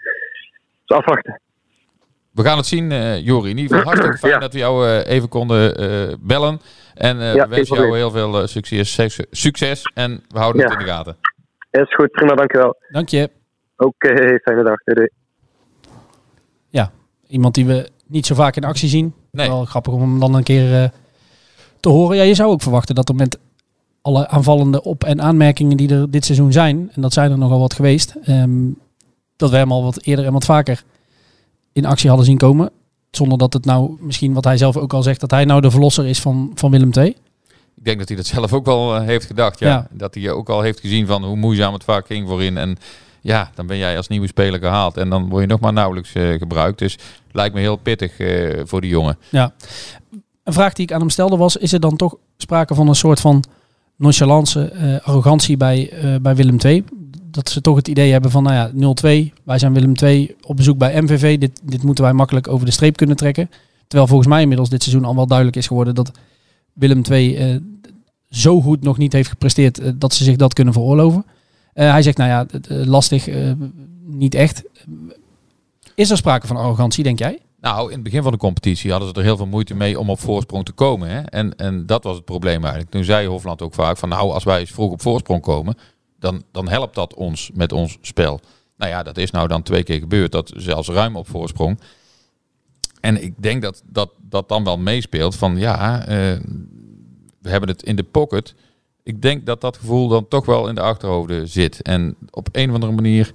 Dus 0.84 0.96
afwachten. 0.96 1.40
We 2.30 2.42
gaan 2.42 2.56
het 2.56 2.66
zien, 2.66 2.92
eh 2.92 3.24
Jori. 3.24 3.50
In 3.50 3.58
ieder 3.58 3.76
geval 3.76 3.92
hartstikke 3.92 4.18
fijn 4.18 4.32
Ja. 4.32 4.38
dat 4.38 4.52
we 4.52 4.58
jou 4.58 4.86
eh, 4.86 5.14
even 5.14 5.28
konden 5.28 5.76
eh, 5.76 6.14
bellen. 6.20 6.60
En 6.94 7.20
eh, 7.20 7.34
Ja, 7.34 7.48
we 7.48 7.54
wensen 7.54 7.76
jou 7.76 7.88
probleem. 7.88 7.94
heel 7.94 8.10
veel 8.10 8.46
succes, 8.46 9.00
succes. 9.30 9.82
En 9.94 10.24
we 10.28 10.38
houden 10.38 10.62
het 10.62 10.72
in 10.72 10.78
de 10.78 10.84
gaten. 10.84 11.16
Is 11.70 11.94
goed, 11.94 12.10
prima, 12.10 12.34
dankjewel. 12.34 12.76
Dank 12.88 13.08
je. 13.08 13.30
Oké, 13.76 14.38
fijne 14.42 14.62
dag. 14.62 14.82
Doei, 14.84 14.96
doei. 14.96 15.08
Ja, 16.68 16.90
iemand 17.26 17.54
die 17.54 17.66
we 17.66 17.88
niet 18.06 18.26
zo 18.26 18.34
vaak 18.34 18.56
in 18.56 18.64
actie 18.64 18.88
zien. 18.88 19.14
Nee. 19.30 19.48
Wel 19.48 19.64
grappig 19.64 19.92
om 19.92 20.00
hem 20.00 20.20
dan 20.20 20.34
een 20.34 20.42
keer 20.42 20.82
eh, 20.82 20.88
te 21.80 21.88
horen. 21.88 22.16
Ja, 22.16 22.22
je 22.22 22.34
zou 22.34 22.50
ook 22.50 22.62
verwachten 22.62 22.94
dat 22.94 23.08
er 23.08 23.14
met 23.14 23.38
alle 24.02 24.28
aanvallende 24.28 24.82
op- 24.82 25.04
en 25.04 25.22
aanmerkingen 25.22 25.76
die 25.76 25.94
er 25.94 26.10
dit 26.10 26.24
seizoen 26.24 26.52
zijn, 26.52 26.90
en 26.94 27.02
dat 27.02 27.12
zijn 27.12 27.30
er 27.30 27.38
nogal 27.38 27.58
wat 27.58 27.74
geweest, 27.74 28.14
ehm, 28.22 28.50
dat 29.36 29.50
we 29.50 29.56
hem 29.56 29.72
al 29.72 29.82
wat 29.82 30.02
eerder 30.02 30.24
en 30.24 30.32
wat 30.32 30.44
vaker 30.44 30.84
in 31.72 31.84
actie 31.84 32.08
hadden 32.08 32.26
zien 32.26 32.38
komen. 32.38 32.70
Zonder 33.10 33.38
dat 33.38 33.52
het 33.52 33.64
nou, 33.64 33.96
misschien 34.00 34.32
wat 34.32 34.44
hij 34.44 34.56
zelf 34.56 34.76
ook 34.76 34.92
al 34.92 35.02
zegt, 35.02 35.20
dat 35.20 35.30
hij 35.30 35.44
nou 35.44 35.60
de 35.60 35.70
verlosser 35.70 36.06
is 36.06 36.20
van, 36.20 36.52
van 36.54 36.70
Willem 36.70 36.90
II. 36.92 37.16
Ik 37.76 37.84
denk 37.84 37.98
dat 37.98 38.08
hij 38.08 38.16
dat 38.16 38.26
zelf 38.26 38.52
ook 38.52 38.64
wel 38.64 38.94
eh, 38.96 39.06
heeft 39.06 39.26
gedacht. 39.26 39.58
Ja. 39.58 39.68
Ja. 39.68 39.86
Dat 39.90 40.14
hij 40.14 40.30
ook 40.30 40.48
al 40.48 40.60
heeft 40.60 40.80
gezien 40.80 41.06
van 41.06 41.24
hoe 41.24 41.36
moeizaam 41.36 41.72
het 41.72 41.84
vaak 41.84 42.06
ging 42.06 42.28
voorin. 42.28 42.56
En 42.56 42.76
ja, 43.20 43.50
dan 43.54 43.66
ben 43.66 43.76
jij 43.76 43.96
als 43.96 44.08
nieuwe 44.08 44.26
speler 44.26 44.60
gehaald. 44.60 44.96
En 44.96 45.10
dan 45.10 45.28
word 45.28 45.42
je 45.42 45.48
nog 45.48 45.60
maar 45.60 45.72
nauwelijks 45.72 46.12
eh, 46.12 46.38
gebruikt. 46.38 46.78
Dus 46.78 46.98
lijkt 47.32 47.54
me 47.54 47.60
heel 47.60 47.76
pittig 47.76 48.18
eh, 48.18 48.60
voor 48.64 48.80
die 48.80 48.90
jongen. 48.90 49.18
Ja. 49.30 49.52
Een 50.44 50.52
vraag 50.52 50.72
die 50.72 50.84
ik 50.84 50.92
aan 50.92 51.00
hem 51.00 51.10
stelde 51.10 51.36
was, 51.36 51.56
is 51.56 51.72
er 51.72 51.80
dan 51.80 51.96
toch 51.96 52.16
sprake 52.36 52.74
van 52.74 52.88
een 52.88 52.94
soort 52.94 53.20
van 53.20 53.44
nonchalance, 53.96 54.70
eh, 54.70 55.06
arrogantie 55.06 55.56
bij, 55.56 55.92
bij 56.22 56.36
Willem 56.36 56.56
II? 56.64 56.84
Dat 57.30 57.48
ze 57.50 57.60
toch 57.60 57.76
het 57.76 57.88
idee 57.88 58.12
hebben 58.12 58.30
van, 58.30 58.42
nou 58.42 58.54
ja, 58.54 58.70
0-2, 59.30 59.32
wij 59.44 59.58
zijn 59.58 59.72
Willem 59.72 59.92
II 60.02 60.34
op 60.40 60.56
bezoek 60.56 60.78
bij 60.78 61.02
MVV, 61.02 61.38
dit, 61.38 61.60
dit 61.64 61.82
moeten 61.82 62.04
wij 62.04 62.12
makkelijk 62.12 62.48
over 62.48 62.66
de 62.66 62.72
streep 62.72 62.96
kunnen 62.96 63.16
trekken. 63.16 63.50
Terwijl 63.86 64.08
volgens 64.08 64.28
mij 64.28 64.42
inmiddels 64.42 64.68
dit 64.68 64.82
seizoen 64.82 65.04
al 65.04 65.14
wel 65.14 65.26
duidelijk 65.26 65.56
is 65.56 65.66
geworden 65.66 65.94
dat 65.94 66.10
Willem 66.72 67.02
II 67.10 67.60
zo 68.30 68.60
goed 68.60 68.82
nog 68.82 68.98
niet 68.98 69.12
heeft 69.12 69.28
gepresteerd 69.28 70.00
dat 70.00 70.14
ze 70.14 70.24
zich 70.24 70.36
dat 70.36 70.54
kunnen 70.54 70.72
veroorloven. 70.72 71.24
Eh, 71.78 71.90
hij 71.90 72.02
zegt, 72.02 72.16
nou 72.16 72.30
ja, 72.30 72.46
lastig, 72.84 73.28
eh, 73.28 73.52
niet 74.04 74.34
echt. 74.34 74.62
Is 75.94 76.10
er 76.10 76.16
sprake 76.16 76.46
van 76.46 76.56
arrogantie, 76.56 77.04
denk 77.04 77.18
jij? 77.18 77.38
Nou, 77.60 77.88
in 77.88 77.94
het 77.94 78.02
begin 78.02 78.22
van 78.22 78.32
de 78.32 78.38
competitie 78.38 78.90
hadden 78.90 79.08
ze 79.08 79.14
er 79.14 79.22
heel 79.22 79.36
veel 79.36 79.46
moeite 79.46 79.74
mee 79.74 79.98
om 79.98 80.10
op 80.10 80.20
voorsprong 80.20 80.64
te 80.64 80.72
komen. 80.72 81.08
Hè? 81.08 81.20
En, 81.20 81.56
en 81.56 81.86
dat 81.86 82.04
was 82.04 82.16
het 82.16 82.24
probleem 82.24 82.60
eigenlijk. 82.62 82.90
Toen 82.90 83.04
zei 83.04 83.26
Hofland 83.26 83.62
ook 83.62 83.74
vaak 83.74 83.96
van 83.96 84.08
nou, 84.08 84.32
als 84.32 84.44
wij 84.44 84.60
eens 84.60 84.70
vroeg 84.70 84.92
op 84.92 85.02
voorsprong 85.02 85.42
komen, 85.42 85.76
dan, 86.18 86.42
dan 86.52 86.68
helpt 86.68 86.94
dat 86.94 87.14
ons 87.14 87.50
met 87.54 87.72
ons 87.72 87.98
spel. 88.00 88.40
Nou 88.76 88.90
ja, 88.90 89.02
dat 89.02 89.16
is 89.16 89.30
nou 89.30 89.48
dan 89.48 89.62
twee 89.62 89.82
keer 89.82 89.98
gebeurd, 89.98 90.32
dat 90.32 90.52
zelfs 90.56 90.88
ruim 90.88 91.16
op 91.16 91.28
voorsprong. 91.28 91.80
En 93.00 93.22
ik 93.22 93.34
denk 93.42 93.62
dat 93.62 93.82
dat, 93.86 94.10
dat 94.20 94.48
dan 94.48 94.64
wel 94.64 94.78
meespeelt 94.78 95.36
van 95.36 95.56
ja, 95.56 96.00
eh, 96.00 96.06
we 97.40 97.48
hebben 97.50 97.68
het 97.68 97.82
in 97.82 97.96
de 97.96 98.02
pocket. 98.02 98.54
Ik 99.08 99.22
denk 99.22 99.46
dat 99.46 99.60
dat 99.60 99.76
gevoel 99.76 100.08
dan 100.08 100.28
toch 100.28 100.46
wel 100.46 100.68
in 100.68 100.74
de 100.74 100.80
achterhoofden 100.80 101.48
zit. 101.48 101.82
En 101.82 102.16
op 102.30 102.48
een 102.52 102.68
of 102.68 102.74
andere 102.74 102.92
manier 102.92 103.32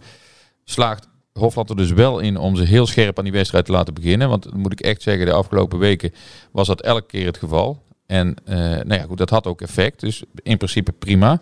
slaagt 0.63 1.07
Hofland 1.33 1.69
er 1.69 1.75
dus 1.75 1.91
wel 1.91 2.19
in 2.19 2.37
om 2.37 2.55
ze 2.55 2.63
heel 2.63 2.85
scherp 2.85 3.17
aan 3.17 3.23
die 3.23 3.33
wedstrijd 3.33 3.65
te 3.65 3.71
laten 3.71 3.93
beginnen. 3.93 4.29
Want 4.29 4.53
moet 4.53 4.71
ik 4.71 4.81
echt 4.81 5.01
zeggen, 5.01 5.25
de 5.25 5.31
afgelopen 5.31 5.79
weken 5.79 6.13
was 6.51 6.67
dat 6.67 6.81
elke 6.81 7.05
keer 7.05 7.25
het 7.25 7.37
geval. 7.37 7.81
En 8.05 8.35
eh, 8.45 8.57
nou 8.57 8.93
ja, 8.93 9.03
goed, 9.03 9.17
dat 9.17 9.29
had 9.29 9.47
ook 9.47 9.61
effect. 9.61 9.99
Dus 9.99 10.23
in 10.43 10.57
principe 10.57 10.91
prima. 10.91 11.41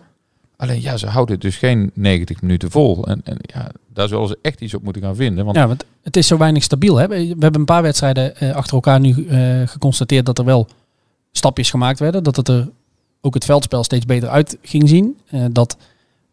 Alleen 0.56 0.82
ja, 0.82 0.98
ze 0.98 1.08
houden 1.08 1.34
het 1.36 1.44
dus 1.44 1.58
geen 1.58 1.92
90 1.94 2.42
minuten 2.42 2.72
vol. 2.72 3.08
En, 3.08 3.22
en 3.24 3.38
ja, 3.42 3.72
daar 3.94 4.08
zullen 4.08 4.28
ze 4.28 4.40
echt 4.42 4.62
iets 4.62 4.74
op 4.74 4.84
moeten 4.84 5.02
gaan 5.02 5.16
vinden. 5.16 5.46
Want 5.46 5.58
Ja, 5.58 5.68
want 5.68 5.86
het 6.02 6.18
is 6.18 6.28
zo 6.28 6.38
weinig 6.38 6.64
stabiel. 6.64 6.96
Hè? 6.96 7.08
We 7.08 7.16
hebben 7.16 7.60
een 7.60 7.66
paar 7.66 7.82
wedstrijden 7.82 8.36
eh, 8.36 8.56
achter 8.56 8.74
elkaar 8.74 9.00
nu 9.00 9.28
eh, 9.28 9.68
geconstateerd 9.68 10.26
dat 10.26 10.38
er 10.40 10.46
wel 10.46 10.68
stapjes 11.32 11.70
gemaakt 11.70 12.00
werden. 12.00 12.24
Dat 12.24 12.36
het 12.36 12.48
er 12.48 12.70
ook 13.22 13.34
het 13.34 13.46
veldspel 13.46 13.84
steeds 13.84 14.06
beter 14.06 14.30
uit 14.30 14.58
ging 14.62 14.90
zien. 14.90 15.20
Eh, 15.30 15.46
dat 15.52 15.78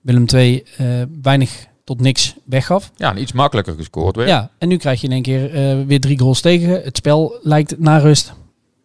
Willem 0.01 0.25
II 0.35 0.65
eh, 0.77 0.87
weinig 1.23 1.67
tot 1.85 2.01
niks 2.01 2.35
weggaf. 2.45 2.91
Ja, 2.97 3.11
en 3.11 3.21
iets 3.21 3.33
makkelijker 3.33 3.75
gescoord 3.75 4.17
werd. 4.17 4.29
Ja, 4.29 4.51
en 4.59 4.69
nu 4.69 4.77
krijg 4.77 5.01
je 5.01 5.07
in 5.07 5.13
één 5.13 5.23
keer 5.23 5.55
eh, 5.55 5.87
weer 5.87 6.01
drie 6.01 6.19
goals 6.19 6.41
tegen. 6.41 6.83
Het 6.83 6.97
spel 6.97 7.39
lijkt 7.43 7.79
na 7.79 7.99
rust 7.99 8.33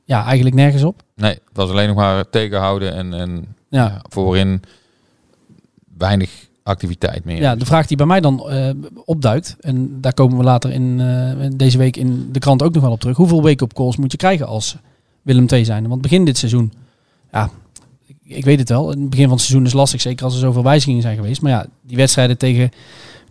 ja, 0.06 0.26
eigenlijk 0.26 0.56
nergens 0.56 0.84
op. 0.84 1.04
Nee, 1.16 1.32
het 1.32 1.42
was 1.54 1.70
alleen 1.70 1.88
nog 1.88 1.96
maar 1.96 2.30
tegenhouden 2.30 2.94
en, 2.94 3.14
en 3.14 3.56
Ja. 3.70 3.86
ja, 3.86 4.02
voorin 4.10 4.62
weinig 5.98 6.48
activiteit 6.64 7.26
meer. 7.26 7.42
Ja, 7.42 7.56
de 7.56 7.66
vraag 7.66 7.88
die 7.88 7.98
bij 7.98 8.06
mij 8.06 8.22
dan 8.22 8.50
opduikt, 9.06 9.56
en 9.60 10.02
daar 10.02 10.14
komen 10.14 10.38
we 10.38 10.44
later 10.44 10.72
in 10.72 11.58
deze 11.58 11.78
week 11.78 11.98
in 11.98 12.30
de 12.32 12.40
krant 12.40 12.64
ook 12.64 12.74
nog 12.74 12.84
wel 12.84 12.92
op 12.92 13.00
terug. 13.00 13.18
Hoeveel 13.18 13.42
wake-up 13.42 13.74
calls 13.74 13.98
moet 13.98 14.12
je 14.12 14.18
krijgen 14.18 14.48
als 14.48 14.76
Willem 15.22 15.46
II 15.48 15.66
zijn? 15.66 15.88
Want 15.88 16.02
begin 16.02 16.26
dit 16.26 16.38
seizoen, 16.38 16.74
ja, 17.32 17.50
ik, 18.36 18.46
weet 18.46 18.60
het 18.60 18.70
wel. 18.70 18.90
Het 18.90 19.10
begin 19.10 19.28
van 19.28 19.34
het 19.34 19.46
seizoen 19.46 19.66
is 19.66 19.74
lastig, 19.74 20.02
zeker 20.02 20.26
als 20.26 20.34
er 20.34 20.40
zoveel 20.40 20.64
wijzigingen 20.64 21.02
zijn 21.02 21.16
geweest. 21.16 21.42
Maar 21.42 21.52
ja, 21.52 21.66
die 21.82 21.98
wedstrijden 21.98 22.38
tegen, 22.38 22.72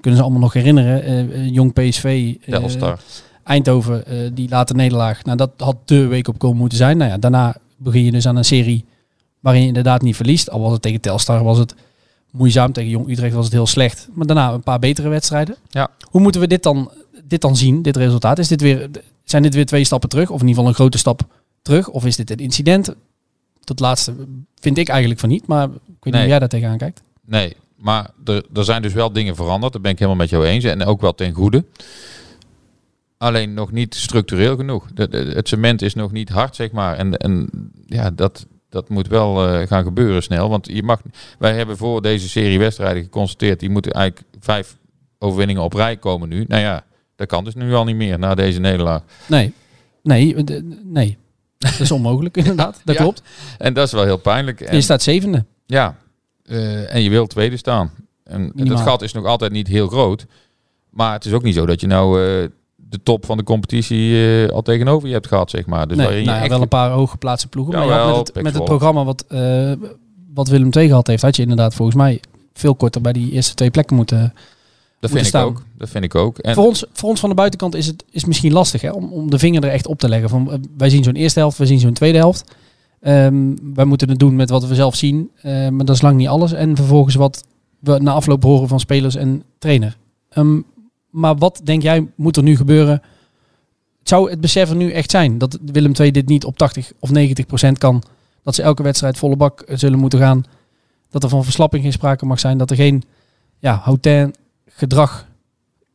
kunnen 0.01 0.19
ze 0.19 0.25
allemaal 0.25 0.43
nog 0.43 0.53
herinneren, 0.53 1.03
eh, 1.03 1.21
eh, 1.21 1.53
Jong 1.53 1.73
PSV, 1.73 2.35
eh, 2.41 2.59
Telstar. 2.59 2.99
Eindhoven, 3.45 4.07
eh, 4.07 4.31
die 4.33 4.49
late 4.49 4.75
nederlaag. 4.75 5.25
Nou, 5.25 5.37
dat 5.37 5.51
had 5.57 5.77
de 5.85 6.09
wake-up 6.09 6.39
call 6.39 6.53
moeten 6.53 6.79
zijn. 6.79 6.97
Nou 6.97 7.11
ja, 7.11 7.19
daarna 7.19 7.57
begin 7.77 8.05
je 8.05 8.13
dus 8.13 8.27
aan 8.27 8.37
een 8.37 8.45
serie 8.45 8.85
waarin 9.41 9.63
je 9.63 9.69
inderdaad 9.69 10.03
niet 10.03 10.17
verliest. 10.17 10.51
Al 10.51 10.61
was 10.61 10.73
het 10.73 10.83
tegen 10.83 11.01
Telstar, 11.01 11.45
was 11.45 11.59
het 11.59 11.75
moeizaam. 12.31 12.73
Tegen 12.73 12.91
Jong 12.91 13.09
Utrecht 13.09 13.35
was 13.35 13.45
het 13.45 13.53
heel 13.53 13.67
slecht. 13.67 14.09
Maar 14.13 14.27
daarna 14.27 14.53
een 14.53 14.63
paar 14.63 14.79
betere 14.79 15.09
wedstrijden. 15.09 15.57
Ja. 15.69 15.91
Hoe 16.11 16.21
moeten 16.21 16.41
we 16.41 16.47
dit 16.47 16.63
dan, 16.63 16.91
dit 17.25 17.41
dan 17.41 17.57
zien, 17.57 17.83
dit 17.83 17.97
resultaat? 17.97 18.39
Is 18.39 18.49
dit 18.49 18.61
weer, 18.61 18.91
zijn 19.25 19.43
dit 19.43 19.55
weer 19.55 19.67
twee 19.67 19.85
stappen 19.85 20.09
terug? 20.09 20.31
Of 20.31 20.41
in 20.41 20.49
ieder 20.49 20.55
geval 20.55 20.69
een 20.69 20.75
grote 20.75 20.99
stap 20.99 21.23
terug? 21.63 21.89
Of 21.89 22.05
is 22.05 22.17
dit 22.17 22.31
een 22.31 22.37
incident? 22.37 22.95
Dat 23.65 23.81
laatste 23.81 24.15
vind 24.61 24.79
ik 24.79 24.89
eigenlijk 24.89 25.21
van 25.21 25.29
niet. 25.29 25.47
Maar 25.47 25.65
ik 25.65 25.71
weet 25.75 25.85
niet 26.05 26.13
Nee. 26.13 26.21
hoe 26.23 26.31
jij 26.31 26.39
daar 26.39 26.49
tegenaan 26.49 26.79
kijkt. 26.79 27.03
Nee, 27.27 27.57
maar 27.77 28.11
er, 28.25 28.45
er 28.55 28.65
zijn 28.65 28.83
dus 28.83 28.93
wel 28.93 29.13
dingen 29.13 29.37
veranderd. 29.37 29.73
Daar 29.73 29.83
ben 29.83 29.91
ik 29.91 29.99
helemaal 29.99 30.21
met 30.21 30.31
jou 30.31 30.45
eens. 30.47 30.65
En 30.65 30.85
ook 30.85 31.01
wel 31.01 31.15
ten 31.15 31.33
goede. 31.33 31.65
Alleen 33.19 33.55
nog 33.55 33.73
niet 33.73 33.95
structureel 33.95 34.57
genoeg. 34.57 34.87
De, 34.95 35.09
de- 35.09 35.33
het 35.35 35.49
cement 35.49 35.83
is 35.83 35.95
nog 35.95 36.13
niet 36.13 36.29
hard, 36.29 36.57
zeg 36.57 36.73
maar. 36.73 36.97
En, 36.97 37.17
en 37.17 37.49
ja, 37.87 38.11
dat, 38.11 38.47
dat 38.69 38.89
moet 38.89 39.09
wel 39.09 39.47
eh, 39.49 39.67
gaan 39.67 39.85
gebeuren 39.85 40.23
snel. 40.23 40.49
Want 40.49 40.67
je 40.67 40.83
mag, 40.83 41.01
wij 41.39 41.55
hebben 41.55 41.77
voor 41.77 42.03
deze 42.03 42.29
serie 42.29 42.59
wedstrijden 42.59 43.03
geconstateerd... 43.03 43.61
die 43.61 43.71
moeten 43.71 43.93
eigenlijk 43.93 44.27
vijf 44.41 44.77
overwinningen 45.19 45.63
op 45.63 45.73
rij 45.73 45.97
komen 45.97 46.29
nu. 46.29 46.45
Nou 46.49 46.63
ja, 46.63 46.85
dat 47.17 47.27
kan 47.29 47.45
dus 47.45 47.55
nu 47.55 47.75
al 47.75 47.85
niet 47.85 47.97
meer 47.97 48.19
na 48.19 48.35
deze 48.35 48.61
nederlaag. 48.61 49.03
Nee, 49.27 49.53
nee, 50.03 50.37
nee. 50.85 51.19
Dat 51.71 51.81
is 51.81 51.91
onmogelijk 51.91 52.37
inderdaad. 52.43 52.81
Dat 52.85 52.95
Ja. 52.97 53.03
klopt. 53.03 53.23
En 53.59 53.75
dat 53.75 53.87
is 53.87 53.93
wel 53.93 54.05
heel 54.05 54.17
pijnlijk. 54.17 54.61
En, 54.61 54.75
Je 54.75 54.81
staat 54.81 55.03
zevende. 55.03 55.45
Ja, 55.67 55.97
eh, 56.45 56.95
en 56.95 57.03
je 57.03 57.11
wilt 57.11 57.31
tweede 57.31 57.57
staan. 57.57 57.91
En 58.25 58.41
Minimaal. 58.55 58.77
dat 58.77 58.87
gat 58.87 59.03
is 59.03 59.13
nog 59.13 59.25
altijd 59.27 59.53
niet 59.53 59.67
heel 59.69 59.89
groot. 59.89 60.27
Maar 60.91 61.13
het 61.13 61.25
is 61.25 61.33
ook 61.33 61.43
niet 61.43 61.55
zo 61.55 61.67
dat 61.67 61.81
je 61.81 61.87
nou 61.87 62.21
eh, 62.21 62.49
de 62.77 63.03
top 63.03 63.27
van 63.27 63.37
de 63.37 63.43
competitie 63.45 64.15
eh, 64.45 64.49
al 64.53 64.63
tegenover 64.63 65.09
je 65.09 65.15
hebt 65.15 65.27
gehad, 65.27 65.51
zeg 65.51 65.67
maar. 65.67 65.89
Dus 65.89 65.97
nee, 65.97 66.07
waarin 66.07 66.23
je 66.25 66.29
nou 66.31 66.41
echt- 66.41 66.51
wel 66.51 66.61
een 66.63 66.69
paar 66.69 66.91
hooggeplaatste 66.91 67.49
ploegen. 67.49 67.75
maar 67.75 68.07
met, 68.07 68.17
het, 68.17 68.43
met 68.43 68.55
het 68.55 68.65
programma 68.65 69.05
wat, 69.05 69.25
wat 70.35 70.49
Willem 70.49 70.69
II 70.73 70.89
gehad 70.89 71.07
heeft, 71.07 71.23
had 71.23 71.37
je 71.37 71.43
inderdaad 71.43 71.75
volgens 71.75 71.97
mij 71.97 72.21
veel 72.55 72.75
korter 72.75 73.01
bij 73.01 73.13
die 73.13 73.31
eerste 73.33 73.55
twee 73.55 73.71
plekken 73.71 73.97
moeten. 73.97 74.35
Dat 75.03 75.11
vind 75.11 75.27
ik 75.27 75.35
ook. 75.35 75.63
Dat 75.77 75.89
vind 75.89 76.05
ik 76.05 76.15
ook. 76.15 76.39
En 76.39 76.55
voor, 76.55 76.67
ons, 76.67 76.85
voor 76.93 77.09
ons 77.09 77.21
van 77.21 77.29
de 77.29 77.35
buitenkant 77.35 77.75
is 77.75 77.87
het 77.87 78.05
is 78.11 78.25
misschien 78.25 78.53
lastig 78.53 78.81
hè, 78.81 78.91
om, 78.91 79.13
om 79.13 79.31
de 79.31 79.39
vinger 79.39 79.65
er 79.65 79.71
echt 79.71 79.87
op 79.87 79.99
te 79.99 80.09
leggen. 80.09 80.29
Van, 80.29 80.53
eh, 80.53 80.59
wij 80.77 80.91
zien 80.91 81.05
zo'n 81.05 81.15
eerste 81.15 81.39
helft, 81.39 81.59
wij 81.59 81.67
zien 81.67 81.81
zo'n 81.81 81.93
tweede 81.93 82.19
helft. 82.19 82.55
Ehm, 83.01 83.55
wij 83.75 83.85
moeten 83.85 84.09
het 84.09 84.19
doen 84.19 84.37
met 84.37 84.51
wat 84.51 84.67
we 84.67 84.75
zelf 84.75 84.95
zien, 84.95 85.31
eh, 85.41 85.69
maar 85.69 85.85
dat 85.85 85.97
is 85.97 86.03
lang 86.03 86.17
niet 86.17 86.29
alles. 86.29 86.53
En 86.53 86.77
vervolgens 86.77 87.15
wat 87.15 87.45
we 87.79 87.99
na 87.99 88.13
afloop 88.13 88.43
horen 88.43 88.69
van 88.69 88.81
spelers 88.81 89.15
en 89.15 89.43
trainer. 89.59 89.97
Ehm, 90.29 90.61
maar 91.11 91.37
wat 91.37 91.61
denk 91.65 91.83
jij 91.83 92.07
moet 92.15 92.37
er 92.37 92.43
nu 92.43 92.57
gebeuren? 92.57 93.03
Zou 94.03 94.31
het 94.31 94.41
besef 94.41 94.71
er 94.71 94.77
nu 94.77 94.91
echt 94.91 95.11
zijn 95.11 95.39
dat 95.39 95.59
Willem 95.65 95.93
II 96.01 96.11
dit 96.11 96.29
niet 96.29 96.45
op 96.45 96.59
80 96.59 96.93
of 96.99 97.11
90 97.11 97.47
procent 97.47 97.79
kan? 97.79 98.03
Dat 98.43 98.55
ze 98.55 98.63
elke 98.63 98.83
wedstrijd 98.83 99.19
volle 99.19 99.37
bak 99.37 99.61
eh, 99.61 99.77
zullen 99.77 99.99
moeten 99.99 100.19
gaan? 100.19 100.45
Dat 101.11 101.23
er 101.23 101.29
van 101.29 101.45
verslapping 101.45 101.83
geen 101.83 101.93
sprake 101.93 102.27
mag 102.27 102.41
zijn? 102.41 102.59
Dat 102.59 102.71
er 102.71 102.77
geen 102.77 103.03
ja, 103.59 103.81
houten 103.83 104.33
gedrag 104.83 105.27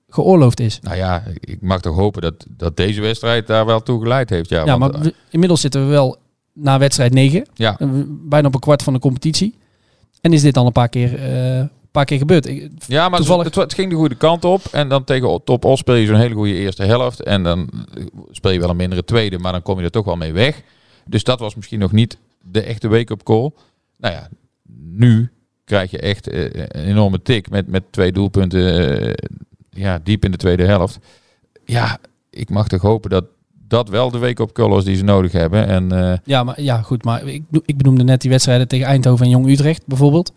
geoorloofd 0.09 0.59
is? 0.59 0.79
nou 0.81 0.95
ja, 0.97 1.23
ik 1.39 1.61
mag 1.61 1.81
toch 1.81 1.95
hopen 1.95 2.21
dat, 2.21 2.45
dat 2.49 2.77
deze 2.77 3.01
wedstrijd 3.01 3.47
daar 3.47 3.65
wel 3.65 3.83
toe 3.83 4.01
geleid 4.01 4.29
heeft. 4.29 4.49
Ja, 4.49 4.65
Ja, 4.65 4.77
want, 4.77 4.93
maar 4.93 5.01
we- 5.01 5.13
inmiddels 5.29 5.61
zitten 5.61 5.81
we 5.85 5.87
wel 5.91 6.17
na 6.53 6.79
wedstrijd 6.79 7.13
9. 7.13 7.45
ja, 7.53 7.77
Bijna 8.09 8.47
op 8.47 8.53
een 8.53 8.59
kwart 8.59 8.83
van 8.83 8.93
de 8.93 8.99
competitie. 8.99 9.55
En 10.21 10.33
is 10.33 10.41
dit 10.41 10.57
al 10.57 10.65
een 10.65 10.71
paar 10.71 10.89
keer, 10.89 11.15
eh, 11.59 11.65
paar 11.91 12.05
keer 12.05 12.17
gebeurd. 12.17 12.45
Ik- 12.45 12.71
Ja, 12.87 13.09
maar 13.09 13.19
Toevallig- 13.19 13.45
het, 13.45 13.55
het 13.55 13.73
ging 13.73 13.89
de 13.89 13.95
goede 13.95 14.15
kant 14.15 14.45
op. 14.45 14.61
En 14.71 14.89
dan 14.89 15.03
tegen 15.03 15.43
Top 15.43 15.65
Os 15.65 15.79
speel 15.79 15.95
je 15.95 16.05
zo'n 16.05 16.15
hele 16.15 16.35
goede 16.35 16.53
eerste 16.53 16.83
helft. 16.83 17.23
En 17.23 17.43
dan 17.43 17.69
speel 18.31 18.51
je 18.51 18.59
wel 18.59 18.69
een 18.69 18.75
mindere 18.75 19.03
tweede, 19.03 19.37
maar 19.39 19.51
dan 19.51 19.61
kom 19.61 19.77
je 19.79 19.83
er 19.85 19.91
toch 19.91 20.05
wel 20.05 20.15
mee 20.15 20.33
weg. 20.33 20.61
Dus 21.05 21.23
dat 21.23 21.39
was 21.39 21.55
misschien 21.55 21.79
nog 21.79 21.91
niet 21.91 22.17
de 22.41 22.61
echte 22.61 22.87
wake-up 22.87 23.23
call. 23.23 23.51
Nou 23.97 24.13
ja, 24.13 24.29
nu 24.83 25.31
krijg 25.67 25.91
je 25.91 25.99
echt 25.99 26.27
eh, 26.27 26.43
een 26.53 26.85
enorme 26.85 27.21
tik 27.21 27.49
met, 27.49 27.67
met 27.67 27.83
twee 27.89 28.11
doelpunten 28.11 28.99
eh, 29.01 29.13
ja, 29.69 29.99
diep 30.03 30.25
in 30.25 30.31
de 30.31 30.37
tweede 30.37 30.65
helft. 30.65 30.99
Ja, 31.65 31.97
ik 32.29 32.49
mag 32.49 32.67
toch 32.67 32.81
hopen 32.81 33.09
dat 33.09 33.25
dat 33.67 33.89
wel 33.89 34.11
de 34.11 34.17
wake-up 34.17 34.51
call 34.51 34.77
is 34.77 34.83
die 34.83 34.95
ze 34.95 35.03
nodig 35.03 35.31
hebben. 35.31 35.67
En 35.67 35.91
eh, 35.91 36.17
Ja, 36.23 36.43
maar, 36.43 36.61
ja 36.61 36.81
goed. 36.81 37.03
Maar 37.03 37.27
ik, 37.27 37.43
ik 37.65 37.77
benoemde 37.77 38.03
net 38.03 38.21
die 38.21 38.29
wedstrijden 38.29 38.67
tegen 38.67 38.85
Eindhoven 38.85 39.25
en 39.25 39.31
Jong 39.31 39.49
Utrecht 39.49 39.87
bijvoorbeeld. 39.87 40.33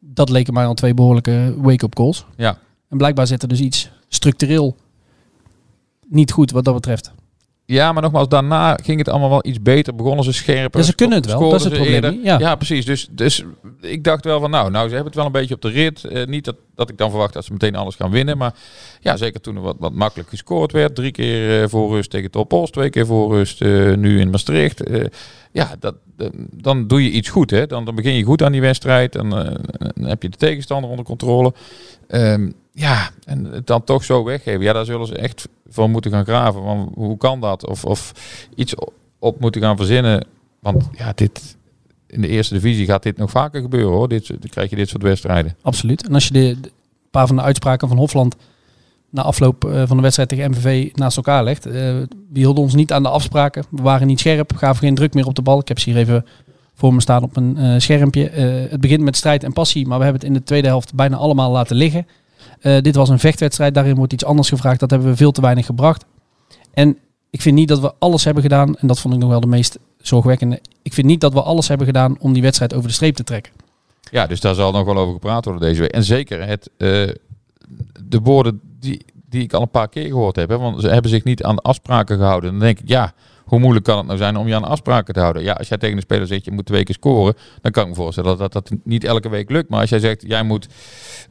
Dat 0.00 0.28
leken 0.28 0.54
mij 0.54 0.66
al 0.66 0.74
twee 0.74 0.94
behoorlijke 0.94 1.54
wake-up 1.56 1.94
calls. 1.94 2.26
ja, 2.36 2.58
En 2.88 2.96
blijkbaar 2.96 3.26
zit 3.26 3.42
er 3.42 3.48
dus 3.48 3.60
iets 3.60 3.90
structureel 4.08 4.76
niet 6.08 6.32
goed 6.32 6.50
wat 6.50 6.64
dat 6.64 6.74
betreft. 6.74 7.12
Ja, 7.66 7.92
maar 7.92 8.02
nogmaals, 8.02 8.28
daarna 8.28 8.78
ging 8.82 8.98
het 8.98 9.08
allemaal 9.08 9.28
wel 9.28 9.46
iets 9.46 9.62
beter. 9.62 9.94
Begonnen 9.94 10.24
ze 10.24 10.32
scherper. 10.32 10.80
Ja, 10.80 10.86
ze 10.86 10.94
kunnen 10.94 11.16
het 11.16 11.26
wel, 11.26 11.50
dat 11.50 11.54
is 11.54 11.64
het 11.64 11.74
probleem 11.74 12.10
niet, 12.10 12.24
ja. 12.24 12.54
precies. 12.54 12.84
Dus, 12.84 13.08
dus 13.10 13.44
ik 13.80 14.04
dacht 14.04 14.24
wel 14.24 14.40
van, 14.40 14.50
nou, 14.50 14.70
nou, 14.70 14.88
ze 14.88 14.94
hebben 14.94 15.12
het 15.12 15.14
wel 15.14 15.26
een 15.26 15.32
beetje 15.32 15.54
op 15.54 15.62
de 15.62 15.68
rit. 15.68 16.04
Eh, 16.04 16.26
niet 16.26 16.44
dat, 16.44 16.56
dat 16.74 16.90
ik 16.90 16.98
dan 16.98 17.10
verwacht 17.10 17.32
dat 17.32 17.44
ze 17.44 17.52
meteen 17.52 17.76
alles 17.76 17.94
gaan 17.94 18.10
winnen. 18.10 18.38
Maar 18.38 18.54
ja, 19.00 19.16
zeker 19.16 19.40
toen 19.40 19.56
er 19.56 19.62
wat, 19.62 19.76
wat 19.78 19.92
makkelijk 19.92 20.28
gescoord 20.28 20.72
werd. 20.72 20.94
Drie 20.94 21.10
keer 21.12 21.62
eh, 21.62 21.68
voor 21.68 21.90
rust 21.90 22.10
tegen 22.10 22.30
Topos. 22.30 22.70
Twee 22.70 22.90
keer 22.90 23.06
voor 23.06 23.34
rust 23.34 23.60
eh, 23.60 23.94
nu 23.94 24.20
in 24.20 24.30
Maastricht. 24.30 24.82
Ja, 25.52 25.76
dat, 25.78 25.94
dan 26.50 26.86
doe 26.86 27.04
je 27.04 27.10
iets 27.10 27.28
goed. 27.28 27.50
Hè? 27.50 27.66
Dan, 27.66 27.84
dan 27.84 27.94
begin 27.94 28.14
je 28.14 28.24
goed 28.24 28.42
aan 28.42 28.52
die 28.52 28.60
wedstrijd. 28.60 29.12
Dan, 29.12 29.38
eh, 29.38 29.54
dan 29.94 30.04
heb 30.08 30.22
je 30.22 30.28
de 30.28 30.36
tegenstander 30.36 30.90
onder 30.90 31.04
controle. 31.04 31.54
Ehm, 32.08 32.50
ja, 32.72 33.10
en 33.24 33.44
het 33.44 33.66
dan 33.66 33.84
toch 33.84 34.04
zo 34.04 34.24
weggeven. 34.24 34.62
Ja, 34.62 34.72
daar 34.72 34.84
zullen 34.84 35.06
ze 35.06 35.14
echt 35.14 35.48
voor 35.68 35.90
moeten 35.90 36.10
gaan 36.10 36.24
graven. 36.24 36.62
Want 36.62 36.94
hoe 36.94 37.16
kan 37.16 37.40
dat? 37.40 37.66
Of, 37.66 37.84
of 37.84 38.12
iets 38.54 38.74
op 39.18 39.40
moeten 39.40 39.60
gaan 39.60 39.76
verzinnen. 39.76 40.26
Want 40.60 40.88
ja, 40.92 41.12
dit, 41.14 41.56
in 42.06 42.20
de 42.20 42.28
eerste 42.28 42.54
divisie 42.54 42.86
gaat 42.86 43.02
dit 43.02 43.16
nog 43.16 43.30
vaker 43.30 43.60
gebeuren 43.60 43.92
hoor. 43.92 44.08
Dit, 44.08 44.26
dan 44.26 44.38
krijg 44.50 44.70
je 44.70 44.76
dit 44.76 44.88
soort 44.88 45.02
wedstrijden. 45.02 45.56
Absoluut. 45.62 46.06
En 46.06 46.14
als 46.14 46.26
je 46.26 46.32
de, 46.32 46.56
paar 47.10 47.26
van 47.26 47.36
de 47.36 47.42
uitspraken 47.42 47.88
van 47.88 47.96
Hofland 47.96 48.36
na 49.10 49.22
afloop 49.22 49.64
eh, 49.64 49.82
van 49.86 49.96
de 49.96 50.02
wedstrijd 50.02 50.28
tegen 50.28 50.50
MVV 50.50 50.90
naast 50.94 51.16
elkaar 51.16 51.44
legt. 51.44 51.66
eh 51.66 51.72
we 51.72 52.40
hielden 52.40 52.62
ons 52.62 52.74
niet 52.74 52.92
aan 52.92 53.02
de 53.02 53.08
afspraken. 53.08 53.64
We 53.70 53.82
waren 53.82 54.06
niet 54.06 54.20
scherp, 54.20 54.52
gaven 54.56 54.80
geen 54.80 54.94
druk 54.94 55.14
meer 55.14 55.26
op 55.26 55.34
de 55.34 55.42
bal. 55.42 55.60
Ik 55.60 55.68
heb 55.68 55.78
ze 55.78 55.90
hier 55.90 55.98
even 55.98 56.26
voor 56.74 56.94
me 56.94 57.00
staan 57.00 57.22
op 57.22 57.36
een 57.36 57.56
eh, 57.56 57.74
schermpje. 57.78 58.28
Het 58.70 58.80
begint 58.80 59.02
met 59.02 59.16
strijd 59.16 59.44
en 59.44 59.52
passie, 59.52 59.86
maar 59.86 59.98
we 59.98 60.04
hebben 60.04 60.22
het 60.22 60.30
in 60.30 60.36
de 60.38 60.44
tweede 60.44 60.66
helft 60.66 60.94
bijna 60.94 61.16
allemaal 61.16 61.50
laten 61.50 61.76
liggen. 61.76 62.06
Eh, 62.64 62.80
dit 62.80 62.94
was 62.94 63.08
een 63.08 63.18
vechtwedstrijd, 63.18 63.74
daarin 63.74 63.94
wordt 63.94 64.12
iets 64.12 64.24
anders 64.24 64.48
gevraagd. 64.48 64.80
Dat 64.80 64.90
hebben 64.90 65.08
we 65.08 65.16
veel 65.16 65.32
te 65.32 65.40
weinig 65.40 65.66
gebracht. 65.66 66.04
En 66.72 66.98
ik 67.30 67.40
vind 67.40 67.54
niet 67.54 67.68
dat 67.68 67.80
we 67.80 67.94
alles 67.98 68.24
hebben 68.24 68.42
gedaan, 68.42 68.76
en 68.76 68.86
dat 68.86 69.00
vond 69.00 69.14
ik 69.14 69.20
nog 69.20 69.28
wel 69.28 69.40
de 69.40 69.46
meest 69.46 69.78
zorgwekkende. 69.98 70.60
Ik 70.82 70.92
vind 70.92 71.06
niet 71.06 71.20
dat 71.20 71.32
we 71.32 71.42
alles 71.42 71.68
hebben 71.68 71.86
gedaan 71.86 72.16
om 72.18 72.32
die 72.32 72.42
wedstrijd 72.42 72.74
over 72.74 72.88
de 72.88 72.94
streep 72.94 73.14
te 73.14 73.24
trekken. 73.24 73.52
Ja, 74.10 74.26
dus 74.26 74.40
daar 74.40 74.54
zal 74.54 74.72
nog 74.72 74.84
wel 74.84 74.96
over 74.96 75.12
gepraat 75.12 75.44
worden 75.44 75.68
deze 75.68 75.80
week. 75.80 75.90
En 75.90 76.04
zeker 76.04 76.46
het, 76.46 76.70
eh, 76.76 76.88
de 78.04 78.20
woorden 78.22 78.60
die, 78.80 79.04
die 79.28 79.42
ik 79.42 79.52
al 79.52 79.62
een 79.62 79.70
paar 79.70 79.88
keer 79.88 80.06
gehoord 80.06 80.36
heb. 80.36 80.48
Want 80.48 80.80
ze 80.80 80.88
hebben 80.88 81.10
zich 81.10 81.24
niet 81.24 81.42
aan 81.42 81.56
de 81.56 81.62
afspraken 81.62 82.16
gehouden. 82.16 82.50
Dan 82.50 82.60
denk 82.60 82.78
ik, 82.78 82.88
ja, 82.88 83.12
hoe 83.44 83.58
moeilijk 83.58 83.84
kan 83.84 83.96
het 83.96 84.06
nou 84.06 84.18
zijn 84.18 84.36
om 84.36 84.48
je 84.48 84.54
aan 84.54 84.64
afspraken 84.64 85.14
te 85.14 85.20
houden? 85.20 85.42
Ja, 85.42 85.52
als 85.52 85.68
jij 85.68 85.78
tegen 85.78 85.96
een 85.96 86.02
speler 86.02 86.26
zegt, 86.26 86.44
je 86.44 86.50
moet 86.50 86.66
twee 86.66 86.84
keer 86.84 86.94
scoren. 86.94 87.34
Dan 87.60 87.72
kan 87.72 87.82
ik 87.82 87.88
me 87.88 87.94
voorstellen 87.94 88.38
dat 88.38 88.52
dat, 88.52 88.70
niet 88.84 89.04
elke 89.04 89.28
week 89.28 89.50
lukt. 89.50 89.68
Maar 89.68 89.80
als 89.80 89.90
jij 89.90 89.98
zegt, 89.98 90.24
jij 90.26 90.42
moet 90.42 90.68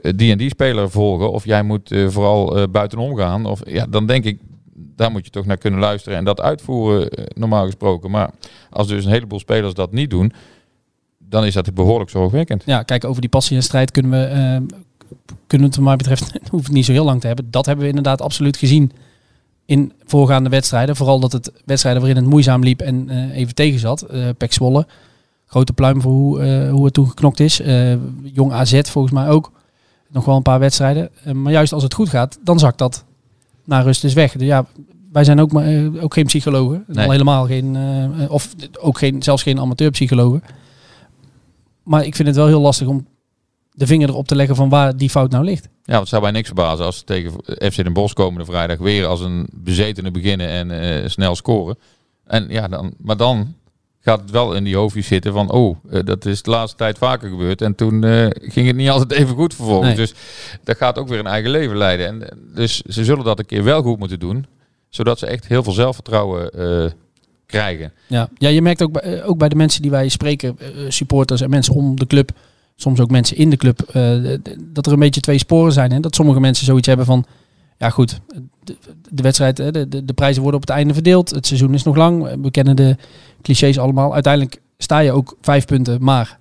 eh, 0.02 0.12
die 0.16 0.32
en 0.32 0.38
die 0.38 0.50
speler 0.50 0.90
volgen. 0.90 1.32
Of 1.32 1.46
jij 1.46 1.64
moet 1.64 1.92
eh, 1.92 2.08
vooral 2.08 2.58
eh, 2.58 2.64
buitenom 2.72 3.16
gaan. 3.16 3.46
Of, 3.46 3.62
ja, 3.66 3.86
dan 3.86 4.06
denk 4.06 4.24
ik, 4.24 4.40
daar 4.74 5.12
moet 5.12 5.26
je 5.26 5.32
toch 5.32 5.46
naar 5.46 5.58
kunnen 5.58 5.80
luisteren 5.80 6.18
en 6.18 6.26
dat 6.26 6.42
uitvoeren, 6.42 7.28
normaal 7.36 7.66
gesproken. 7.66 8.12
Maar 8.12 8.30
als 8.70 8.88
dus 8.88 9.06
een 9.06 9.12
heleboel 9.12 9.40
spelers 9.40 9.74
dat 9.74 9.92
niet 9.92 10.10
doen, 10.10 10.34
dan 11.18 11.46
is 11.46 11.54
dat 11.54 11.74
behoorlijk 11.74 12.10
zorgwekkend. 12.10 12.64
ja, 12.66 12.84
kijk, 12.84 13.06
over 13.06 13.22
die 13.22 13.30
passie 13.30 13.58
en 13.58 13.64
strijd 13.64 13.92
kunnen 13.92 14.12
we, 14.12 14.76
kunnen 15.48 15.68
het 15.68 15.76
wat 15.76 15.86
mij 15.86 15.96
betreft, 15.96 16.32
hoeft 16.52 16.66
het 16.66 16.74
niet 16.74 16.86
zo 16.86 16.92
heel 16.92 17.06
lang 17.06 17.22
te 17.22 17.28
hebben. 17.28 17.52
Dat 17.52 17.66
hebben 17.66 17.84
we 17.84 17.90
inderdaad 17.90 18.22
absoluut 18.22 18.58
gezien 18.58 18.92
in 19.66 19.92
voorgaande 20.06 20.50
wedstrijden. 20.50 20.96
Vooral 20.96 21.20
dat 21.20 21.32
het 21.32 21.52
wedstrijden 21.66 22.02
waarin 22.02 22.22
het 22.22 22.30
moeizaam 22.30 22.64
liep 22.64 22.82
en 22.82 23.10
eh, 23.10 23.38
even 23.38 23.56
tegen 23.56 23.80
zat. 23.80 24.02
Eh 24.02 24.30
Pek 24.38 24.54
Zwolle 24.54 24.88
Grote 25.46 25.74
pluim 25.74 26.02
voor 26.02 26.12
hoe, 26.12 26.40
eh, 26.40 26.72
hoe 26.72 26.86
het 26.86 26.94
toen 26.94 27.08
geknokt 27.08 27.40
is. 27.40 27.62
Jong 28.24 28.52
AZ 28.52 28.82
volgens 28.82 29.14
mij 29.14 29.30
ook. 29.30 29.52
Nog 30.10 30.26
wel 30.26 30.36
een 30.36 30.42
paar 30.42 30.60
wedstrijden. 30.60 31.10
Maar 31.34 31.52
juist 31.52 31.74
als 31.74 31.84
het 31.84 31.94
goed 31.94 32.10
gaat, 32.10 32.40
dan 32.44 32.60
zakt 32.60 32.78
dat 32.78 33.06
naar 33.66 33.84
rust 33.84 34.04
is 34.04 34.14
weg. 34.14 34.32
Dus 34.32 34.48
ja, 34.48 34.66
wij 35.12 35.24
zijn 35.24 35.40
ook, 35.40 35.52
maar, 35.52 35.66
ook 36.00 36.14
geen 36.14 36.26
psychologen. 36.26 36.84
Nee. 36.88 37.06
Al 37.06 37.12
helemaal 37.12 37.46
geen, 37.46 37.78
of 38.30 38.56
ook 38.80 38.98
geen, 38.98 39.24
zelfs 39.24 39.44
geen 39.44 39.60
amateurpsychologen. 39.60 40.44
Maar 41.84 42.06
ik 42.06 42.16
vind 42.16 42.28
het 42.28 42.38
wel 42.38 42.48
heel 42.48 42.62
lastig 42.62 42.88
om 42.88 43.06
de 43.74 43.88
vinger 43.88 44.10
erop 44.10 44.28
te 44.28 44.36
leggen 44.36 44.56
van 44.56 44.70
waar 44.70 44.98
die 44.98 45.10
fout 45.10 45.32
nou 45.32 45.44
ligt. 45.44 45.64
Ja, 45.64 45.72
want 45.86 46.00
het 46.00 46.10
zou 46.10 46.22
bij 46.22 46.32
niks 46.32 46.48
verbazen 46.48 46.86
als 46.86 46.98
ze 46.98 47.04
tegen 47.04 47.32
FC 47.72 47.76
Den 47.76 47.94
Bosch 47.94 48.14
komende 48.14 48.46
vrijdag 48.46 48.78
weer 48.78 49.06
als 49.06 49.20
een 49.20 49.48
bezetene 49.52 50.12
beginnen 50.12 50.48
en 50.48 50.72
eh, 50.72 51.10
snel 51.10 51.36
scoren. 51.36 51.78
En 52.26 52.46
ja, 52.50 52.68
dan, 52.68 52.94
maar 52.98 53.18
dan 53.18 53.56
gaat 54.00 54.20
het 54.20 54.32
wel 54.32 54.54
in 54.54 54.64
die 54.64 54.76
hoofdjes 54.76 55.08
zitten 55.08 55.34
van, 55.34 55.52
oh, 55.52 55.78
eh, 55.90 56.00
dat 56.04 56.26
is 56.26 56.42
de 56.42 56.50
laatste 56.50 56.78
tijd 56.78 56.98
vaker 56.98 57.30
gebeurd. 57.30 57.62
En 57.62 57.76
toen 57.76 58.04
eh, 58.04 58.28
ging 58.32 58.68
het 58.68 58.76
niet 58.76 58.90
altijd 58.90 59.12
even 59.12 59.36
goed 59.36 59.54
vervolgens. 59.54 59.88
Nee. 59.88 59.96
Dus 59.96 60.14
dat 60.64 60.78
gaat 60.78 60.98
ook 60.98 61.08
weer 61.08 61.20
een 61.20 61.28
eigen 61.28 61.52
leven 61.52 61.78
leiden. 61.78 62.08
En, 62.08 62.40
dus 62.56 62.82
ze 62.82 63.04
zullen 63.04 63.24
dat 63.24 63.40
een 63.40 63.46
keer 63.46 63.64
wel 63.64 63.82
goed 63.82 64.00
moeten 64.00 64.20
doen, 64.20 64.46
zodat 64.90 65.20
ze 65.20 65.26
echt 65.26 65.48
heel 65.48 65.64
veel 65.64 65.74
zelfvertrouwen 65.74 66.52
krijgen. 67.46 67.94
Ja, 68.08 68.30
ja 68.38 68.50
je 68.50 68.62
merkt 68.62 68.82
ook 68.82 68.92
bij, 68.92 69.24
ook 69.24 69.38
bij 69.38 69.50
de 69.50 69.56
mensen 69.56 69.82
die 69.82 69.92
wij 69.92 70.10
spreken, 70.10 70.58
supporters 70.88 71.42
en 71.42 71.50
mensen 71.50 71.74
om 71.74 71.96
de 71.96 72.08
club, 72.08 72.32
soms 72.76 73.00
ook 73.00 73.12
mensen 73.12 73.38
in 73.38 73.50
de 73.50 73.58
club, 73.58 73.82
eh, 73.82 74.38
dat 74.60 74.86
er 74.86 74.94
een 74.94 75.00
beetje 75.00 75.22
twee 75.22 75.38
sporen 75.38 75.74
zijn. 75.74 75.92
Hè? 75.92 76.00
Dat 76.00 76.16
sommige 76.16 76.40
mensen 76.40 76.66
zoiets 76.66 76.88
hebben 76.88 77.06
van, 77.06 77.26
ja 77.78 77.90
goed, 77.90 78.20
de, 79.10 79.24
wedstrijd, 79.24 79.56
de, 79.56 79.88
de, 79.88 80.06
de 80.06 80.14
prijzen 80.14 80.42
worden 80.42 80.62
op 80.62 80.68
het 80.68 80.76
einde 80.76 80.94
verdeeld, 80.94 81.30
het 81.30 81.48
seizoen 81.48 81.74
is 81.74 81.84
nog 81.84 81.96
lang, 81.96 82.42
we 82.42 82.52
kennen 82.52 82.76
de 82.76 82.98
clichés 83.42 83.80
allemaal. 83.80 84.14
Uiteindelijk 84.14 84.62
sta 84.78 85.00
je 85.00 85.12
ook 85.12 85.38
vijf 85.42 85.66
punten, 85.66 86.04
maar 86.04 86.40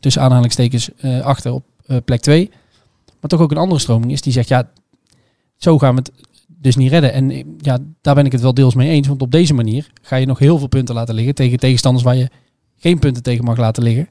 tussen 0.00 0.22
aanhalingstekens 0.22 0.90
eh, 0.96 1.20
achter 1.20 1.52
op 1.52 1.64
eh, 1.86 1.96
plek 2.04 2.20
twee. 2.20 2.50
Maar 3.20 3.30
toch 3.30 3.40
ook 3.40 3.50
een 3.50 3.56
andere 3.56 3.80
stroming 3.80 4.12
is 4.12 4.20
die 4.20 4.32
zegt, 4.32 4.48
ja, 4.48 4.70
zo 5.56 5.78
gaan 5.78 5.94
we 5.94 6.00
het 6.00 6.12
dus 6.46 6.76
niet 6.76 6.90
redden. 6.90 7.12
En 7.12 7.56
ja, 7.58 7.78
daar 8.00 8.14
ben 8.14 8.26
ik 8.26 8.32
het 8.32 8.40
wel 8.40 8.54
deels 8.54 8.74
mee 8.74 8.90
eens. 8.90 9.08
Want 9.08 9.22
op 9.22 9.30
deze 9.30 9.54
manier 9.54 9.90
ga 10.02 10.16
je 10.16 10.26
nog 10.26 10.38
heel 10.38 10.58
veel 10.58 10.66
punten 10.66 10.94
laten 10.94 11.14
liggen 11.14 11.34
tegen 11.34 11.58
tegenstanders 11.58 12.04
waar 12.04 12.16
je 12.16 12.28
geen 12.76 12.98
punten 12.98 13.22
tegen 13.22 13.44
mag 13.44 13.56
laten 13.56 13.82
liggen. 13.82 14.08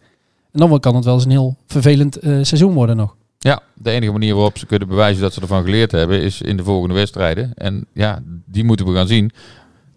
En 0.58 0.68
dan 0.70 0.80
kan 0.80 0.96
het 0.96 1.06
wel 1.06 1.14
eens 1.14 1.24
een 1.26 1.32
heel 1.32 1.58
vervelend 1.68 2.16
eh, 2.16 2.32
seizoen 2.42 2.74
worden 2.74 2.96
nog. 2.98 3.16
Ja, 3.40 3.62
de 3.74 3.92
enige 3.92 4.12
manier 4.12 4.34
waarop 4.34 4.58
ze 4.58 4.66
kunnen 4.66 4.88
bewijzen 4.88 5.22
dat 5.22 5.34
ze 5.34 5.42
ervan 5.42 5.64
geleerd 5.64 5.92
hebben, 5.92 6.22
is 6.22 6.42
in 6.42 6.58
de 6.58 6.64
volgende 6.64 6.96
wedstrijden. 6.96 7.54
En 7.54 7.86
ja, 7.94 8.22
die 8.46 8.64
moeten 8.64 8.86
we 8.86 8.94
gaan 8.94 9.08
zien. 9.08 9.32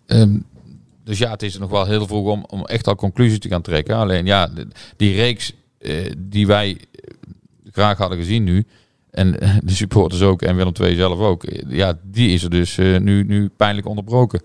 Ehm, 0.07 0.37
dus 1.05 1.19
ja, 1.19 1.31
het 1.31 1.43
is 1.43 1.59
nog 1.59 1.71
wel 1.71 1.85
heel 1.87 2.07
vroeg 2.07 2.29
om, 2.29 2.45
om 2.49 2.65
echt 2.65 2.87
al 2.87 2.95
conclusies 2.95 3.39
te 3.39 3.49
gaan 3.49 3.63
trekken. 3.63 3.97
Alleen 3.97 4.27
ja, 4.27 4.47
de- 4.47 4.69
die 4.97 5.15
reeks 5.15 5.53
eh, 5.79 6.13
die 6.19 6.47
wij 6.47 6.71
eh, 6.71 7.15
graag 7.73 7.99
hadden 7.99 8.19
gezien 8.19 8.45
nu, 8.45 8.65
en 9.11 9.31
de 9.65 9.73
supporters 9.75 10.23
ook, 10.23 10.43
en 10.43 10.57
Willem 10.57 10.73
II 10.81 10.97
zelf 10.97 11.19
ook, 11.19 11.45
ja, 11.69 11.99
die 12.03 12.29
is 12.31 12.43
er 12.43 12.51
dus 12.51 12.77
nu, 12.77 13.25
nu 13.25 13.49
pijnlijk 13.57 13.87
onderbroken. 13.87 14.41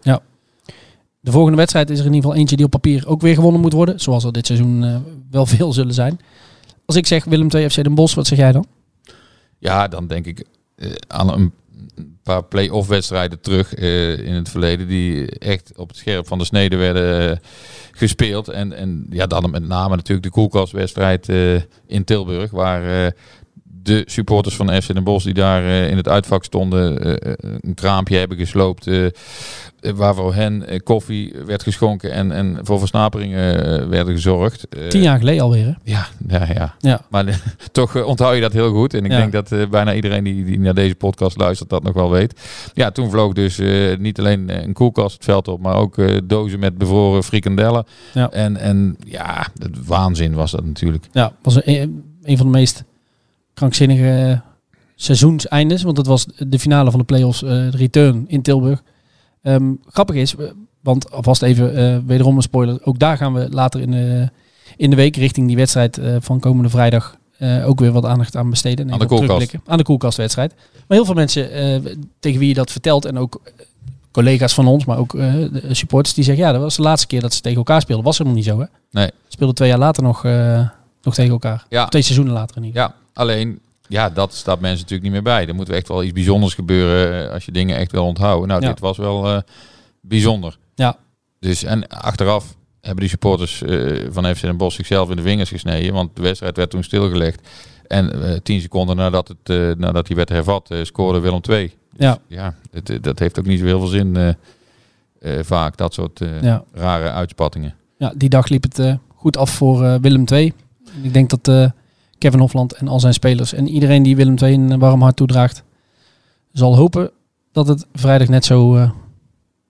De 1.26 1.32
volgende 1.32 1.58
wedstrijd 1.58 1.90
is 1.90 2.00
er 2.00 2.06
in 2.06 2.14
ieder 2.14 2.24
geval 2.26 2.40
eentje 2.40 2.56
die 2.56 2.66
op 2.66 2.72
papier 2.72 3.08
ook 3.08 3.22
weer 3.22 3.34
gewonnen 3.34 3.62
moet 3.62 3.74
worden. 3.74 4.00
Zoals 4.00 4.24
er 4.24 4.32
dit 4.32 4.46
seizoen 4.46 4.84
eh, 4.84 4.96
wel 5.32 5.46
veel 5.46 5.74
zullen 5.74 5.94
zijn. 5.94 6.20
Als 6.86 6.96
ik 6.96 7.08
zeg 7.08 7.24
Willem 7.24 7.48
II 7.50 7.70
FC 7.70 7.84
Den 7.84 7.96
Bosch, 7.96 8.16
wat 8.16 8.28
zeg 8.28 8.38
jij 8.38 8.52
dan? 8.52 8.66
Ja, 9.58 9.88
dan 9.88 10.08
denk 10.08 10.26
ik 10.26 10.46
eh, 10.76 10.92
aan 11.08 11.34
een 11.34 11.54
paar 12.24 12.44
play-off 12.44 12.88
wedstrijden 12.88 13.42
terug 13.42 13.74
eh, 13.74 14.18
in 14.18 14.34
het 14.34 14.50
verleden 14.50 14.88
die 14.88 15.30
echt 15.30 15.72
op 15.76 15.88
het 15.88 15.98
scherp 15.98 16.28
van 16.28 16.38
de 16.38 16.46
snede 16.46 16.76
werden 16.76 17.40
gespeeld. 17.92 18.48
En, 18.48 18.74
en 18.74 19.06
ja, 19.10 19.26
dan 19.26 19.50
met 19.50 19.68
name 19.68 19.96
natuurlijk 19.96 20.26
de 20.26 20.34
koelkastwedstrijd 20.34 21.30
in 21.88 22.04
Tilburg, 22.04 22.52
waar 22.52 23.14
de 23.86 24.04
supporters 24.06 24.56
van 24.56 24.82
FC 24.82 24.94
Den 24.94 25.04
Bosch 25.04 25.26
die 25.26 25.34
daar 25.34 25.64
eh, 25.64 25.90
in 25.90 25.98
het 25.98 26.08
uitvak 26.08 26.44
stonden 26.44 27.02
eh, 27.02 27.32
eh, 27.32 27.38
een 27.60 27.74
kraampje 27.74 28.18
hebben 28.18 28.38
gesloopt. 28.38 28.88
eh, 28.88 29.06
eh, 29.06 29.12
waar 29.96 30.16
voor 30.16 30.34
hen 30.34 30.84
koffie 30.84 31.34
werd 31.46 31.64
geschonken 31.64 32.12
en, 32.12 32.32
en 32.32 32.58
voor 32.62 32.80
versnaperingen 32.80 33.90
werden 33.90 34.14
gezorgd. 34.14 34.68
Tien 34.90 35.02
jaar 35.02 35.18
geleden 35.18 35.44
alweer. 35.44 35.66
Hè? 35.66 35.72
Ja, 35.84 36.08
ja, 36.28 36.48
ja. 36.54 36.76
Ja. 36.80 37.02
Maar 37.10 37.42
toch 37.72 38.04
onthoud 38.06 38.36
je 38.36 38.42
dat 38.42 38.54
heel 38.54 38.72
goed. 38.74 38.94
En 38.94 39.06
ik 39.06 39.12
Ja. 39.12 39.18
denk 39.28 39.32
dat 39.32 39.70
bijna 39.70 39.94
iedereen 39.94 40.24
die, 40.24 40.46
die 40.46 40.60
naar 40.60 40.74
deze 40.74 40.96
podcast 40.96 41.38
luistert 41.38 41.70
dat 41.70 41.84
nog 41.84 41.94
wel 41.94 42.10
weet. 42.12 42.42
Ja, 42.74 42.92
toen 42.92 43.10
vloog 43.10 43.34
dus 43.34 43.60
niet 44.00 44.20
alleen 44.20 44.64
een 44.64 44.74
koelkast 44.74 45.14
het 45.14 45.24
veld 45.24 45.48
op, 45.48 45.62
maar 45.62 45.76
ook 45.76 45.96
dozen 46.24 46.60
met 46.60 46.78
bevroren 46.78 47.24
frikandellen. 47.24 47.86
Ja. 48.14 48.30
En, 48.32 48.58
en 48.58 48.98
ja, 49.06 49.48
het 49.58 49.86
waanzin 49.86 50.34
was 50.34 50.52
dat 50.52 50.66
natuurlijk. 50.66 51.06
Ja, 51.12 51.32
was 51.42 51.66
een, 51.66 52.04
een 52.24 52.38
van 52.38 52.46
de 52.52 52.58
meest 52.58 52.84
krankzinnige 53.56 54.32
eh, 54.32 54.40
seizoenseindes. 54.96 55.84
Want 55.84 55.98
het 55.98 56.08
was 56.08 56.26
de 56.38 56.60
finale 56.60 56.90
van 56.90 57.00
de 57.00 57.06
play-offs, 57.06 57.44
eh, 57.44 57.50
de 57.50 57.78
return 57.78 58.26
in 58.28 58.42
Tilburg. 58.42 58.84
Ehm, 59.42 59.74
grappig 59.88 60.16
is, 60.16 60.36
want 60.82 61.12
alvast 61.12 61.42
even 61.42 61.76
eh, 61.76 61.98
wederom 62.06 62.36
een 62.36 62.42
spoiler. 62.42 62.80
Ook 62.84 63.00
daar 63.00 63.18
gaan 63.18 63.34
we 63.34 63.48
later 63.50 63.82
in 63.82 63.92
de, 63.92 64.30
in 64.78 64.90
de 64.90 64.96
week 64.96 65.16
richting 65.16 65.48
die 65.48 65.56
wedstrijd 65.56 66.00
van 66.20 66.40
komende 66.40 66.70
vrijdag 66.70 67.18
ook 67.66 67.80
weer 67.80 67.92
wat 67.92 68.06
aandacht 68.06 68.36
aan 68.36 68.50
besteden. 68.50 68.88
En 68.88 68.94
Aan 68.94 69.00
de 69.00 69.06
koelkast. 69.06 69.56
Aan 69.66 69.78
de 69.78 69.84
koelkastwedstrijd. 69.84 70.54
Maar 70.56 70.98
heel 70.98 71.06
veel 71.06 71.14
mensen 71.14 71.50
tegen 72.20 72.40
wie 72.40 72.48
je 72.48 72.54
dat 72.54 72.72
vertelt 72.72 73.06
en 73.06 73.18
ook 73.18 73.42
collega's 74.12 74.54
van 74.54 74.68
ons, 74.68 74.86
maar 74.86 74.98
ook 74.98 75.18
supporters 75.72 76.16
die 76.16 76.24
zeggen 76.24 76.44
ja, 76.44 76.52
dat 76.52 76.62
was 76.62 76.76
de 76.76 76.82
laatste 76.82 77.08
keer 77.08 77.22
dat 77.22 77.34
ze 77.34 77.42
tegen 77.42 77.58
elkaar 77.58 77.82
speelden. 77.82 78.06
Was 78.06 78.18
helemaal 78.18 78.40
niet 78.40 78.48
zo 78.48 78.60
hè? 78.60 78.66
Nee. 78.92 79.12
Speelden 79.28 79.56
twee 79.56 79.70
jaar 79.70 79.78
later 79.78 80.04
nog, 80.04 80.24
nog 81.02 81.14
tegen 81.14 81.32
elkaar. 81.32 81.66
Ja. 81.70 81.86
Twee 81.86 82.02
seizoenen 82.02 82.34
later 82.34 82.58
in 82.58 82.64
ieder 82.64 82.82
geval. 82.82 82.98
Ja, 82.98 83.05
alleen, 83.16 83.60
ja, 83.88 84.10
dat 84.10 84.34
staat 84.34 84.60
mensen 84.60 84.80
natuurlijk 84.82 85.04
niet 85.04 85.12
meer 85.12 85.34
bij. 85.34 85.48
Er 85.48 85.56
moet 85.56 85.70
echt 85.70 85.88
wel 85.88 86.04
iets 86.04 86.14
bijzonders 86.14 86.54
gebeuren 86.54 87.26
eh, 87.28 87.34
als 87.34 87.46
je 87.46 87.52
dingen 87.52 87.78
echt 87.78 87.92
wil 87.92 88.06
onthouden. 88.06 88.48
Nou, 88.48 88.62
Ja. 88.62 88.68
dit 88.68 88.80
was 88.80 88.98
wel 88.98 89.28
eh, 89.28 89.42
bijzonder. 90.02 90.58
Ja. 90.76 90.98
Dus, 91.40 91.64
en 91.64 91.88
achteraf 91.88 92.56
hebben 92.82 93.00
die 93.00 93.10
supporters 93.10 93.62
eh, 93.62 94.06
van 94.10 94.36
FC 94.36 94.42
Den 94.42 94.58
Bosch 94.58 94.76
zichzelf 94.76 95.10
in 95.10 95.16
de 95.16 95.22
vingers 95.22 95.50
gesneden. 95.50 95.94
Want 95.94 96.16
de 96.16 96.22
wedstrijd 96.22 96.58
werd 96.58 96.70
toen 96.70 96.84
stilgelegd. 96.84 97.48
En 97.88 98.24
eh, 98.24 98.38
tien 98.44 98.62
seconden 98.62 98.96
nadat, 98.96 99.28
het, 99.44 99.78
nadat 99.80 100.08
die 100.08 100.16
werd 100.16 100.30
hervat, 100.30 100.74
scoorde 100.84 101.20
Willem 101.20 101.40
II. 101.50 101.74
Ja. 101.98 102.18
Ja, 102.28 102.56
het, 102.72 102.98
dat 103.04 103.20
heeft 103.20 103.40
ook 103.40 103.46
niet 103.46 103.60
zo 103.60 103.66
heel 103.66 103.80
veel 103.80 103.88
zin 103.88 104.36
vaak, 105.42 105.78
dat 105.78 105.94
soort 105.94 106.20
Ja. 106.42 106.64
rare 106.74 107.12
uitspattingen. 107.12 107.74
ja, 107.98 108.14
die 108.16 108.30
dag 108.30 108.48
liep 108.48 108.64
het 108.64 108.98
goed 109.16 109.38
af 109.38 109.50
voor 109.50 110.00
Willem 110.02 110.24
II. 110.32 110.54
En 110.96 111.04
Ik 111.04 111.14
denk 111.14 111.30
dat 111.30 111.74
Kevin 112.26 112.40
Hofland 112.40 112.74
en 112.74 112.88
al 112.88 113.00
zijn 113.00 113.14
spelers 113.14 113.54
en 113.54 113.68
iedereen 113.68 114.04
die 114.04 114.16
Willem 114.16 114.36
II 114.42 114.54
een 114.54 114.80
warm 114.80 115.02
hart 115.02 115.16
toedraagt, 115.16 115.64
zal 116.52 116.76
hopen 116.76 117.12
dat 117.52 117.68
het 117.68 117.86
vrijdag 117.94 118.28
net 118.28 118.46
zo, 118.46 118.76
eh, 118.76 118.90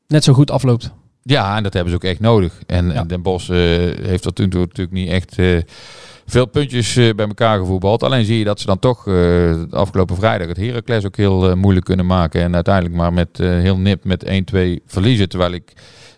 net 0.07 0.23
zo 0.23 0.33
goed 0.33 0.51
afloopt. 0.51 0.91
Ja, 1.23 1.57
en 1.57 1.63
dat 1.63 1.73
hebben 1.73 1.91
ze 1.91 1.97
ook 1.97 2.03
echt 2.03 2.19
nodig. 2.19 2.61
En, 2.67 2.85
Ja. 2.87 2.93
en 2.93 3.07
Den 3.07 3.21
Bosch 3.21 3.49
eh, 3.49 3.57
heeft 4.05 4.23
tot 4.23 4.37
nu 4.37 4.47
toe 4.47 4.59
natuurlijk 4.59 4.91
niet 4.97 5.09
echt 5.09 5.37
eh, 5.39 5.57
veel 6.25 6.45
puntjes 6.45 6.93
bij 6.93 7.27
elkaar 7.27 7.59
gevoetbald. 7.59 8.03
Alleen 8.03 8.25
zie 8.25 8.37
je 8.37 8.43
dat 8.43 8.59
ze 8.59 8.65
dan 8.65 8.79
toch 8.79 9.03
de 9.03 9.67
afgelopen 9.69 10.15
vrijdag 10.15 10.47
het 10.47 10.57
Heracles 10.57 11.05
ook 11.05 11.17
heel 11.17 11.55
moeilijk 11.55 11.85
kunnen 11.85 12.05
maken. 12.05 12.41
En 12.41 12.55
uiteindelijk 12.55 12.95
maar 12.95 13.13
met 13.13 13.37
heel 13.37 13.77
nip 13.77 14.03
met 14.03 14.25
1-2 14.25 14.81
verliezen. 14.85 15.29
Terwijl 15.29 15.51
ik 15.51 15.73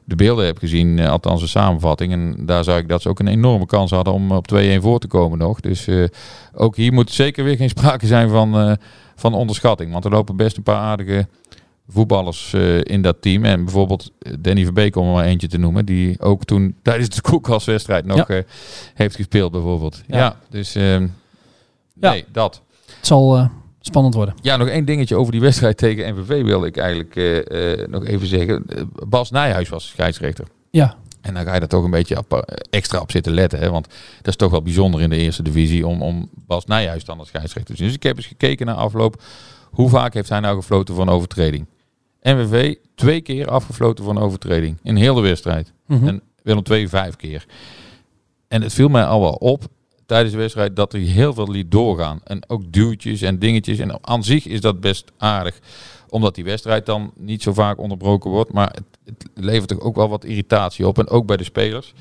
de 0.08 0.16
beelden 0.16 0.46
heb 0.46 0.58
gezien, 0.58 1.00
eh, 1.00 1.10
althans 1.10 1.42
de 1.42 1.48
samenvatting. 1.48 2.12
En 2.12 2.46
daar 2.46 2.64
zag 2.64 2.78
ik 2.78 2.88
dat 2.90 3.02
ze 3.02 3.10
ook 3.10 3.20
een 3.20 3.28
enorme 3.28 3.66
kans 3.66 3.92
hadden 3.92 4.14
om 4.14 4.32
op 4.32 4.48
2-1 4.48 4.82
voor 4.82 5.00
te 5.00 5.08
komen 5.08 5.38
nog. 5.38 5.60
Dus 5.60 5.88
eh, 5.88 6.04
ook 6.54 6.76
hier 6.76 6.94
moet 6.94 7.12
zeker 7.12 7.44
weer 7.44 7.56
geen 7.56 7.70
sprake 7.70 8.08
zijn 8.16 8.30
van, 8.30 8.58
eh, 8.60 8.72
van 9.16 9.34
onderschatting. 9.34 9.92
Want 9.92 10.06
er 10.06 10.12
lopen 10.12 10.36
best 10.36 10.58
een 10.58 10.64
paar 10.64 10.80
aardige 10.80 11.28
voetballers 11.90 12.54
in 12.84 13.02
dat 13.02 13.22
team. 13.22 13.46
En 13.46 13.64
bijvoorbeeld 13.64 14.12
Danny 14.40 14.64
Verbeek, 14.64 14.96
om 14.96 15.08
er 15.08 15.14
maar 15.14 15.26
eentje 15.26 15.48
te 15.48 15.58
noemen. 15.58 15.86
Die 15.86 16.22
ook 16.22 16.44
toen 16.44 16.76
tijdens 16.84 17.10
de 17.10 17.22
koelkastwedstrijd 17.22 18.06
nog 18.06 18.28
heeft 18.94 19.16
gespeeld 19.16 19.52
bijvoorbeeld. 19.52 20.04
Ja, 20.08 20.18
Ja. 20.18 20.40
dus 20.50 20.76
ehm, 20.76 21.08
Ja. 21.94 22.10
nee, 22.12 22.26
dat. 22.32 22.62
Het 22.96 23.08
zal 23.08 23.50
spannend 23.88 24.16
worden. 24.16 24.36
Ja, 24.42 24.58
nog 24.58 24.68
één 24.68 24.86
dingetje 24.86 25.16
over 25.16 25.32
die 25.32 25.42
wedstrijd 25.42 25.78
tegen 25.78 26.16
MVV 26.16 26.44
wilde 26.44 26.68
ik 26.68 26.78
eigenlijk 26.78 27.16
eh, 27.16 27.82
eh, 27.82 27.90
nog 27.90 28.06
even 28.06 28.28
zeggen. 28.28 28.64
Eh, 28.68 28.82
Bas 29.08 29.32
Nijhuis 29.32 29.70
was 29.70 29.88
scheidsrechter. 29.88 30.46
Ja, 30.70 30.96
En 31.22 31.34
dan 31.34 31.44
ga 31.44 31.54
je 31.54 31.60
daar 31.60 31.70
toch 31.70 31.84
een 31.84 31.92
beetje 31.92 32.24
extra 32.70 33.00
op 33.00 33.12
zitten 33.12 33.34
letten. 33.34 33.60
Hè? 33.60 33.70
Want 33.70 33.88
dat 34.18 34.28
is 34.28 34.36
toch 34.36 34.52
wel 34.52 34.62
bijzonder 34.62 35.02
in 35.02 35.10
de 35.10 35.18
eerste 35.18 35.44
divisie 35.44 35.88
om, 35.88 36.02
om 36.02 36.30
Bas 36.48 36.66
Nijhuis 36.66 37.06
dan 37.06 37.20
als 37.20 37.28
scheidsrechter 37.28 37.72
te 37.72 37.78
zien. 37.78 37.88
Dus 37.88 37.96
ik 37.96 38.04
heb 38.04 38.18
eens 38.18 38.26
gekeken 38.26 38.66
naar 38.66 38.76
afloop. 38.76 39.22
Hoe 39.72 39.90
vaak 39.90 40.14
heeft 40.14 40.30
hij 40.30 40.40
nou 40.40 40.56
gefloten 40.56 40.96
voor 40.96 41.04
een 41.04 41.14
overtreding? 41.14 41.66
MVV 42.22 42.76
twee 42.96 43.22
keer 43.22 43.48
afgefloten 43.48 44.04
voor 44.04 44.16
een 44.16 44.22
overtreding. 44.22 44.78
In 44.84 44.96
heel 44.96 45.16
de 45.16 45.22
wedstrijd. 45.22 45.74
Mhm. 45.86 46.08
En 46.08 46.22
Willem 46.44 46.64
II 46.72 46.88
vijf 46.88 47.16
keer. 47.16 47.46
En 48.48 48.62
het 48.62 48.74
viel 48.74 48.88
mij 48.88 49.06
al 49.06 49.22
wel 49.22 49.34
op 49.34 49.68
tijdens 50.08 50.32
de 50.32 50.40
wedstrijd 50.40 50.76
dat 50.76 50.92
hij 50.92 51.02
heel 51.02 51.34
veel 51.34 51.52
liet 51.52 51.72
doorgaan. 51.72 52.20
En 52.24 52.50
ook 52.50 52.72
duwtjes 52.72 53.22
en 53.22 53.40
dingetjes. 53.40 53.80
En 53.80 53.98
aan 54.02 54.24
zich 54.24 54.46
is 54.46 54.62
dat 54.62 54.80
best 54.80 55.12
aardig. 55.18 55.60
Omdat 56.10 56.36
die 56.36 56.44
wedstrijd 56.44 56.86
dan 56.86 57.12
niet 57.16 57.42
zo 57.42 57.54
vaak 57.54 57.78
onderbroken 57.78 58.30
wordt. 58.32 58.54
Maar 58.54 58.76
het, 59.06 59.30
levert 59.34 59.68
toch 59.68 59.80
ook 59.80 59.96
wel 59.96 60.10
wat 60.10 60.26
irritatie 60.26 60.88
op. 60.88 61.00
En 61.00 61.08
ook 61.08 61.26
bij 61.26 61.38
de 61.38 61.44
spelers. 61.44 61.94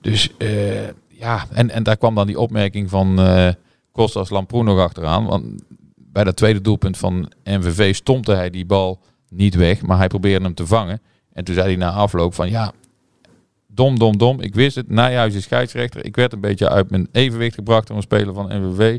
Dus 0.00 0.36
eh, 0.38 0.88
ja, 1.08 1.46
en, 1.52 1.70
en 1.70 1.82
daar 1.82 1.96
kwam 1.96 2.14
dan 2.14 2.26
die 2.26 2.40
opmerking 2.40 2.90
van 2.90 3.20
eh 3.20 3.48
Kostas 3.92 4.30
Lamproen 4.30 4.64
nog 4.64 4.78
achteraan. 4.78 5.24
Want 5.24 5.44
bij 5.96 6.24
dat 6.24 6.36
tweede 6.36 6.60
doelpunt 6.60 6.98
van 6.98 7.32
NVV 7.44 7.94
stompte 7.94 8.32
hij 8.32 8.50
die 8.50 8.66
bal 8.66 9.00
niet 9.28 9.54
weg, 9.54 9.82
maar 9.82 9.98
hij 9.98 10.06
probeerde 10.06 10.44
hem 10.44 10.54
te 10.54 10.66
vangen. 10.66 11.00
En 11.32 11.44
toen 11.44 11.54
zei 11.54 11.66
hij 11.66 11.76
na 11.76 11.90
afloop 11.90 12.34
van 12.34 12.50
ja, 12.50 12.72
dom, 13.74 13.98
dom, 13.98 14.18
dom. 14.18 14.40
Ik 14.40 14.54
wist 14.54 14.76
het. 14.76 14.90
Nijhuis 14.90 15.34
is 15.34 15.42
scheidsrechter. 15.42 16.04
Ik 16.04 16.16
werd 16.16 16.32
een 16.32 16.40
beetje 16.40 16.68
uit 16.68 16.90
mijn 16.90 17.08
evenwicht 17.12 17.54
gebracht 17.54 17.86
door 17.86 17.96
een 17.96 18.02
speler 18.02 18.34
van 18.34 18.46
NVV. 18.48 18.98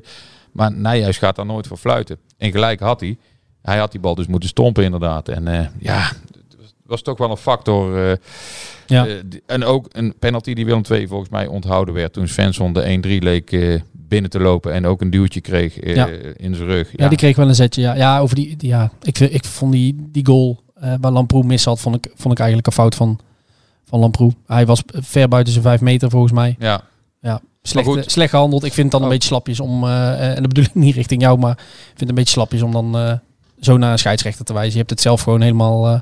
Maar 0.52 0.72
Nijhuis 0.74 1.18
gaat 1.18 1.36
daar 1.36 1.46
nooit 1.46 1.68
voor 1.68 1.78
fluiten. 1.78 2.18
En 2.38 2.52
gelijk 2.52 2.80
had 2.80 3.00
hij. 3.00 3.18
Hij 3.62 3.78
had 3.78 3.92
die 3.92 4.00
bal 4.02 4.16
dus 4.16 4.28
moeten 4.28 4.50
stompen 4.50 4.84
inderdaad. 4.84 5.28
En 5.30 5.48
eh, 5.48 5.66
ja, 5.80 6.00
het 6.00 6.56
was, 6.86 7.02
toch 7.02 7.18
wel 7.18 7.30
een 7.32 7.38
factor. 7.38 8.10
eh, 8.10 8.18
Ja. 8.88 9.08
eh, 9.08 9.14
en 9.46 9.64
ook 9.64 9.88
een 9.92 10.14
penalty 10.20 10.54
die 10.54 10.66
Willem 10.66 10.82
II 10.92 11.08
volgens 11.08 11.30
mij 11.30 11.48
onthouden 11.48 11.94
werd. 11.94 12.14
Toen 12.14 12.28
Svensson 12.28 12.74
de 12.74 12.84
1-3 12.84 13.24
leek 13.24 13.80
binnen 13.92 14.30
te 14.30 14.40
lopen. 14.40 14.74
En 14.74 14.86
ook 14.86 15.02
een 15.02 15.10
duwtje 15.10 15.42
kreeg 15.42 15.86
Ja. 15.96 16.08
in 16.36 16.56
zijn 16.56 16.68
rug. 16.68 16.90
Ja, 16.96 17.08
die 17.08 17.18
kreeg 17.18 17.36
wel 17.36 17.48
een 17.48 17.56
zetje. 17.56 17.82
Ja, 17.82 17.96
ja 17.96 18.20
over 18.20 18.36
die, 18.36 18.56
die- 18.56 18.70
ja 18.70 18.92
ik, 19.02 19.20
ik 19.20 19.46
vond 19.46 19.72
die, 19.72 19.96
die 20.12 20.26
goal 20.26 20.62
waar 21.02 21.12
Lamproe 21.12 21.44
mis 21.44 21.66
had, 21.66 21.80
vond 21.80 21.96
ik, 21.96 22.12
vond 22.16 22.34
ik 22.34 22.40
eigenlijk 22.40 22.68
een 22.68 22.74
fout 22.74 22.96
van, 22.96 23.20
van 23.94 24.02
Lamproe. 24.02 24.32
Hij 24.48 24.66
was 24.66 24.84
ver 24.88 25.28
buiten 25.28 25.54
zijn 25.54 25.66
vijf 25.66 25.82
meter 25.82 26.10
volgens 26.10 26.32
mij. 26.34 26.56
ja. 26.60 26.82
Slecht, 27.66 27.88
goed. 27.88 27.98
eh, 27.98 28.04
slecht 28.08 28.30
gehandeld. 28.30 28.64
Ik 28.64 28.74
vind 28.74 28.84
het 28.84 28.92
dan 28.92 29.02
een 29.02 29.08
Oh. 29.08 29.14
beetje 29.14 29.28
slapjes 29.28 29.60
om, 29.60 29.84
eh, 29.84 30.12
eh, 30.14 30.30
en 30.30 30.36
dat 30.36 30.48
bedoel 30.48 30.64
ik 30.64 30.76
niet 30.76 30.96
richting 30.96 31.22
jou, 31.22 31.40
maar 31.40 31.52
ik 31.52 31.84
vind 31.86 32.00
het 32.00 32.10
een 32.10 32.16
beetje 32.16 32.32
slapjes 32.34 32.62
om 32.62 32.72
dan 32.72 32.98
eh, 32.98 33.14
zo 33.60 33.78
naar 33.78 33.92
een 33.92 33.98
scheidsrechter 34.00 34.46
te 34.46 34.54
wijzen. 34.54 34.72
Je 34.72 34.78
hebt 34.78 34.90
het 34.90 35.02
zelf 35.02 35.22
gewoon 35.22 35.42
helemaal 35.42 35.82
Dat 35.82 36.00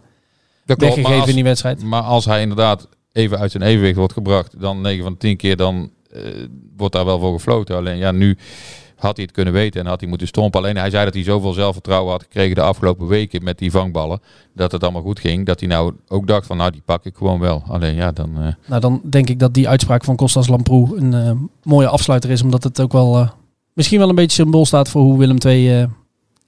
klopt, 0.65 0.67
maar 0.67 0.77
weggegeven 0.87 1.19
als- 1.19 1.29
in 1.29 1.35
die 1.35 1.43
wedstrijd. 1.43 1.83
Maar 1.83 2.01
als 2.01 2.25
hij 2.25 2.41
inderdaad 2.41 2.87
even 3.11 3.39
uit 3.39 3.51
zijn 3.51 3.63
evenwicht 3.63 3.95
wordt 3.97 4.13
gebracht, 4.13 4.59
dan 4.59 4.81
9 4.81 5.03
van 5.03 5.11
de 5.11 5.17
10 5.17 5.37
keer, 5.37 5.55
dan 5.55 5.89
wordt 6.77 6.93
daar 6.95 7.05
wel 7.05 7.19
voor 7.19 7.33
gefloten. 7.33 7.75
Alleen 7.75 7.97
ja, 7.97 8.11
nu 8.11 8.37
had 9.01 9.15
hij 9.15 9.25
het 9.25 9.33
kunnen 9.33 9.53
weten 9.53 9.81
en 9.81 9.87
had 9.87 9.99
hij 9.99 10.09
moeten 10.09 10.27
stompen. 10.27 10.59
Alleen 10.59 10.77
hij 10.77 10.89
zei 10.89 11.05
dat 11.05 11.13
hij 11.13 11.23
zoveel 11.23 11.53
zelfvertrouwen 11.53 12.11
had 12.11 12.21
gekregen 12.23 12.55
de 12.55 12.61
afgelopen 12.61 13.07
weken 13.07 13.43
met 13.43 13.57
die 13.57 13.71
vangballen, 13.71 14.19
dat 14.53 14.71
het 14.71 14.83
allemaal 14.83 15.01
goed 15.01 15.19
ging. 15.19 15.45
Dat 15.45 15.59
hij 15.59 15.69
nou 15.69 15.93
ook 16.07 16.27
dacht 16.27 16.45
van, 16.47 16.57
nou 16.57 16.71
die 16.71 16.81
pak 16.85 17.05
ik 17.05 17.15
gewoon 17.15 17.39
wel. 17.39 17.63
Alleen 17.67 17.95
ja, 17.95 18.11
dan... 18.11 18.41
eh, 18.41 18.53
Nou, 18.67 18.81
dan 18.81 19.01
denk 19.09 19.29
ik 19.29 19.39
dat 19.39 19.53
die 19.53 19.69
uitspraak 19.69 20.03
van 20.03 20.15
Kostas 20.15 20.47
Lamproe 20.47 20.97
een 20.97 21.13
eh, 21.13 21.31
mooie 21.63 21.87
afsluiter 21.87 22.29
is, 22.29 22.41
omdat 22.41 22.63
het 22.63 22.81
ook 22.81 22.91
wel 22.91 23.17
eh, 23.17 23.29
misschien 23.73 23.99
wel 23.99 24.09
een 24.09 24.15
beetje 24.15 24.41
symbool 24.43 24.65
staat 24.65 24.89
voor 24.89 25.01
hoe 25.01 25.17
Willem 25.17 25.37
II 25.45 25.87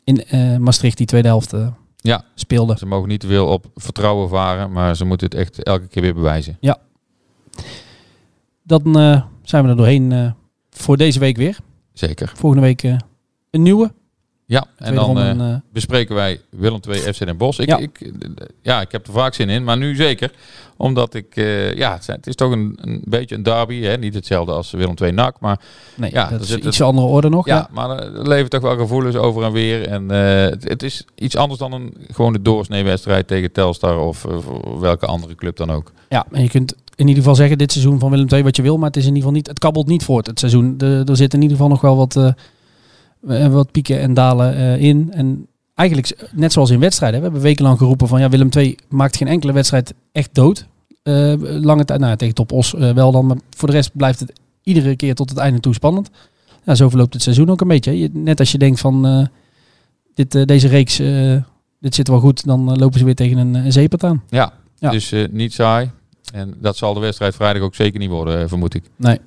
in 0.03 0.23
Maastricht 0.63 0.97
die 0.97 1.05
tweede 1.07 1.27
helft 1.27 1.53
Ja. 1.97 2.23
speelde. 2.35 2.75
ze 2.77 2.85
mogen 2.85 3.09
niet 3.09 3.19
te 3.19 3.27
veel 3.27 3.47
op 3.47 3.65
vertrouwen 3.75 4.29
varen, 4.29 4.71
maar 4.71 4.95
ze 4.95 5.05
moeten 5.05 5.27
het 5.29 5.35
echt 5.35 5.63
elke 5.63 5.87
keer 5.87 6.01
weer 6.01 6.13
bewijzen. 6.13 6.57
Dan 8.63 8.99
eh, 8.99 9.21
zijn 9.43 9.63
we 9.63 9.69
er 9.69 9.75
doorheen 9.75 10.33
voor 10.69 10.97
deze 10.97 11.19
week 11.19 11.37
weer. 11.37 11.57
Zeker. 11.93 12.31
Volgende 12.35 12.65
week 12.65 12.83
eh, 12.83 12.95
een 13.51 13.61
nieuwe. 13.61 13.91
Ja, 14.45 14.65
en 14.77 14.95
dan... 14.95 15.17
eh, 15.19 15.29
eh, 15.51 15.57
bespreken 15.71 16.15
wij 16.15 16.41
Willem 16.49 16.79
2 16.79 16.99
FC 17.13 17.25
Den 17.25 17.37
Bosch. 17.37 17.59
Ik, 17.59 17.67
Ja. 17.67 17.77
Ik, 17.77 18.11
ja, 18.61 18.81
ik 18.81 18.91
heb 18.91 19.07
er 19.07 19.13
vaak 19.13 19.33
zin 19.33 19.49
in, 19.49 19.63
maar 19.63 19.77
nu 19.77 19.95
zeker. 19.95 20.31
Omdat 20.77 21.13
ik, 21.13 21.35
ja, 21.75 21.93
het, 21.93 22.03
zijn- 22.03 22.17
het 22.17 22.27
is 22.27 22.35
toch 22.35 22.51
een, 22.51 22.77
een 22.81 23.01
beetje 23.05 23.35
een 23.35 23.43
derby. 23.43 23.81
Hè? 23.81 23.97
Niet 23.97 24.13
hetzelfde 24.13 24.51
als 24.51 24.71
Willem 24.71 24.95
2 24.95 25.11
NAC, 25.11 25.39
maar 25.39 25.59
nee, 25.95 26.11
ja, 26.11 26.29
dat 26.29 26.41
is 26.41 26.55
iets 26.55 26.65
het- 26.77 26.81
andere 26.87 27.07
orde 27.07 27.29
nog. 27.29 27.45
ja, 27.45 27.55
Ja. 27.55 27.67
maar 27.71 27.89
er 27.89 28.27
leven 28.27 28.49
toch 28.49 28.61
wel 28.61 28.77
gevoelens 28.77 29.15
over 29.15 29.43
en 29.43 29.51
weer. 29.51 29.87
En 29.87 30.09
het, 30.09 30.83
is 30.83 31.05
iets 31.15 31.35
anders 31.35 31.59
dan 31.59 31.71
een 31.71 31.93
gewone 32.11 32.41
doorsnee-wedstrijd 32.41 33.27
tegen 33.27 33.51
Telstar 33.51 33.99
of 33.99 34.25
welke 34.79 35.05
andere 35.05 35.35
club 35.35 35.55
dan 35.57 35.71
ook. 35.71 35.91
ja, 36.09 36.25
en 36.31 36.41
je 36.41 36.49
kunt 36.49 36.75
in 36.95 37.07
ieder 37.07 37.21
geval 37.23 37.35
zeggen 37.35 37.57
dit 37.57 37.71
seizoen 37.71 37.99
van 37.99 38.09
Willem 38.09 38.27
II 38.29 38.43
wat 38.43 38.55
je 38.55 38.61
wil, 38.61 38.77
maar 38.77 38.87
het 38.87 38.97
is 38.97 39.05
in 39.05 39.15
ieder 39.15 39.23
geval 39.23 39.37
niet, 39.37 39.47
het 39.47 39.59
kabbelt 39.59 39.87
niet 39.87 40.03
voort 40.03 40.27
het 40.27 40.39
seizoen. 40.39 40.77
De, 40.77 41.03
er 41.05 41.15
zit 41.17 41.33
in 41.33 41.41
ieder 41.41 41.57
geval 41.57 41.71
nog 41.71 41.81
wel 41.81 41.95
wat, 41.95 42.15
eh, 42.15 43.47
wat 43.47 43.71
pieken 43.71 43.99
en 43.99 44.13
dalen 44.13 44.55
eh, 44.55 44.81
in. 44.81 45.11
En 45.13 45.47
eigenlijk 45.75 46.29
net 46.31 46.51
zoals 46.53 46.69
in 46.69 46.79
wedstrijden. 46.79 47.17
We 47.19 47.25
hebben 47.25 47.41
wekenlang 47.43 47.77
geroepen 47.77 48.07
van 48.07 48.19
ja, 48.19 48.29
Willem 48.29 48.49
II 48.55 48.77
maakt 48.89 49.17
geen 49.17 49.27
enkele 49.27 49.53
wedstrijd 49.53 49.93
echt 50.11 50.29
dood. 50.33 50.67
Lange 51.43 51.85
tijd, 51.85 51.99
nou 51.99 52.15
tegen 52.15 52.35
Top 52.35 52.51
Os 52.51 52.71
wel 52.71 53.11
dan, 53.11 53.25
maar 53.25 53.37
voor 53.57 53.67
de 53.67 53.73
rest 53.73 53.91
blijft 53.93 54.19
het 54.19 54.33
iedere 54.63 54.95
keer 54.95 55.15
tot 55.15 55.29
het 55.29 55.37
einde 55.37 55.59
toe 55.59 55.73
spannend. 55.73 56.09
Ja, 56.65 56.75
zo 56.75 56.89
verloopt 56.89 57.13
het 57.13 57.21
seizoen 57.23 57.49
ook 57.49 57.61
een 57.61 57.67
beetje. 57.67 57.99
Je, 57.99 58.09
net 58.13 58.39
als 58.39 58.51
je 58.51 58.57
denkt 58.57 58.79
van 58.79 59.27
dit, 60.13 60.47
deze 60.47 60.67
reeks, 60.67 60.97
dit 61.79 61.95
zit 61.95 62.07
wel 62.07 62.19
goed, 62.19 62.45
dan 62.45 62.77
lopen 62.77 62.99
ze 62.99 63.05
weer 63.05 63.15
tegen 63.15 63.37
een, 63.37 63.53
een 63.53 63.71
zeepert 63.71 64.03
aan. 64.03 64.23
Ja, 64.29 64.53
Ja. 64.79 64.89
dus 64.89 65.13
niet 65.31 65.53
saai. 65.53 65.91
En 66.33 66.53
dat 66.57 66.77
zal 66.77 66.93
de 66.93 66.99
wedstrijd 66.99 67.35
vrijdag 67.35 67.61
ook 67.61 67.75
zeker 67.75 67.99
niet 67.99 68.09
worden, 68.09 68.41
eh, 68.41 68.47
vermoed 68.47 68.73
ik. 68.73 68.83
Nee. 68.95 69.19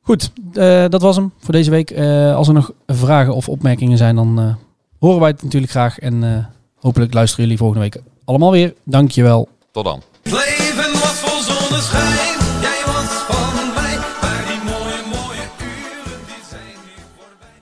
Goed, 0.00 0.32
eh, 0.52 0.84
dat 0.88 1.02
was 1.02 1.16
hem 1.16 1.32
voor 1.38 1.52
deze 1.52 1.70
week. 1.70 1.90
Eh, 1.90 2.34
als 2.36 2.48
er 2.48 2.54
nog 2.54 2.72
vragen 2.86 3.34
of 3.34 3.48
opmerkingen 3.48 3.98
zijn, 3.98 4.16
dan 4.16 4.38
eh, 4.40 4.54
horen 4.98 5.20
wij 5.20 5.28
het 5.28 5.42
natuurlijk 5.42 5.72
graag. 5.72 5.98
En 5.98 6.24
eh, 6.24 6.44
hopelijk 6.80 7.14
luisteren 7.14 7.44
jullie 7.44 7.58
volgende 7.58 7.82
week 7.82 8.02
allemaal 8.24 8.50
weer. 8.50 8.74
Dankjewel. 8.84 9.48
Tot 9.72 9.84
dan. 9.84 10.02
Het 10.22 10.32
leven 10.32 10.92
was 10.92 11.12
vol 11.12 11.40
zonneschijn, 11.54 12.38
jij 12.60 12.82
was 12.86 13.08
van 13.28 13.74
mij. 13.74 13.96
Maar 14.20 14.44
die 14.46 14.62
mooie, 14.70 15.02
mooie 15.10 15.46
uren, 15.60 16.20
die 16.26 16.42
zijn 16.50 16.76
nu 16.84 16.92
voorbij. 17.16 17.58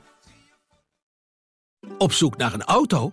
Op 1.98 2.12
zoek 2.12 2.36
naar 2.36 2.54
een 2.54 2.64
auto? 2.64 3.12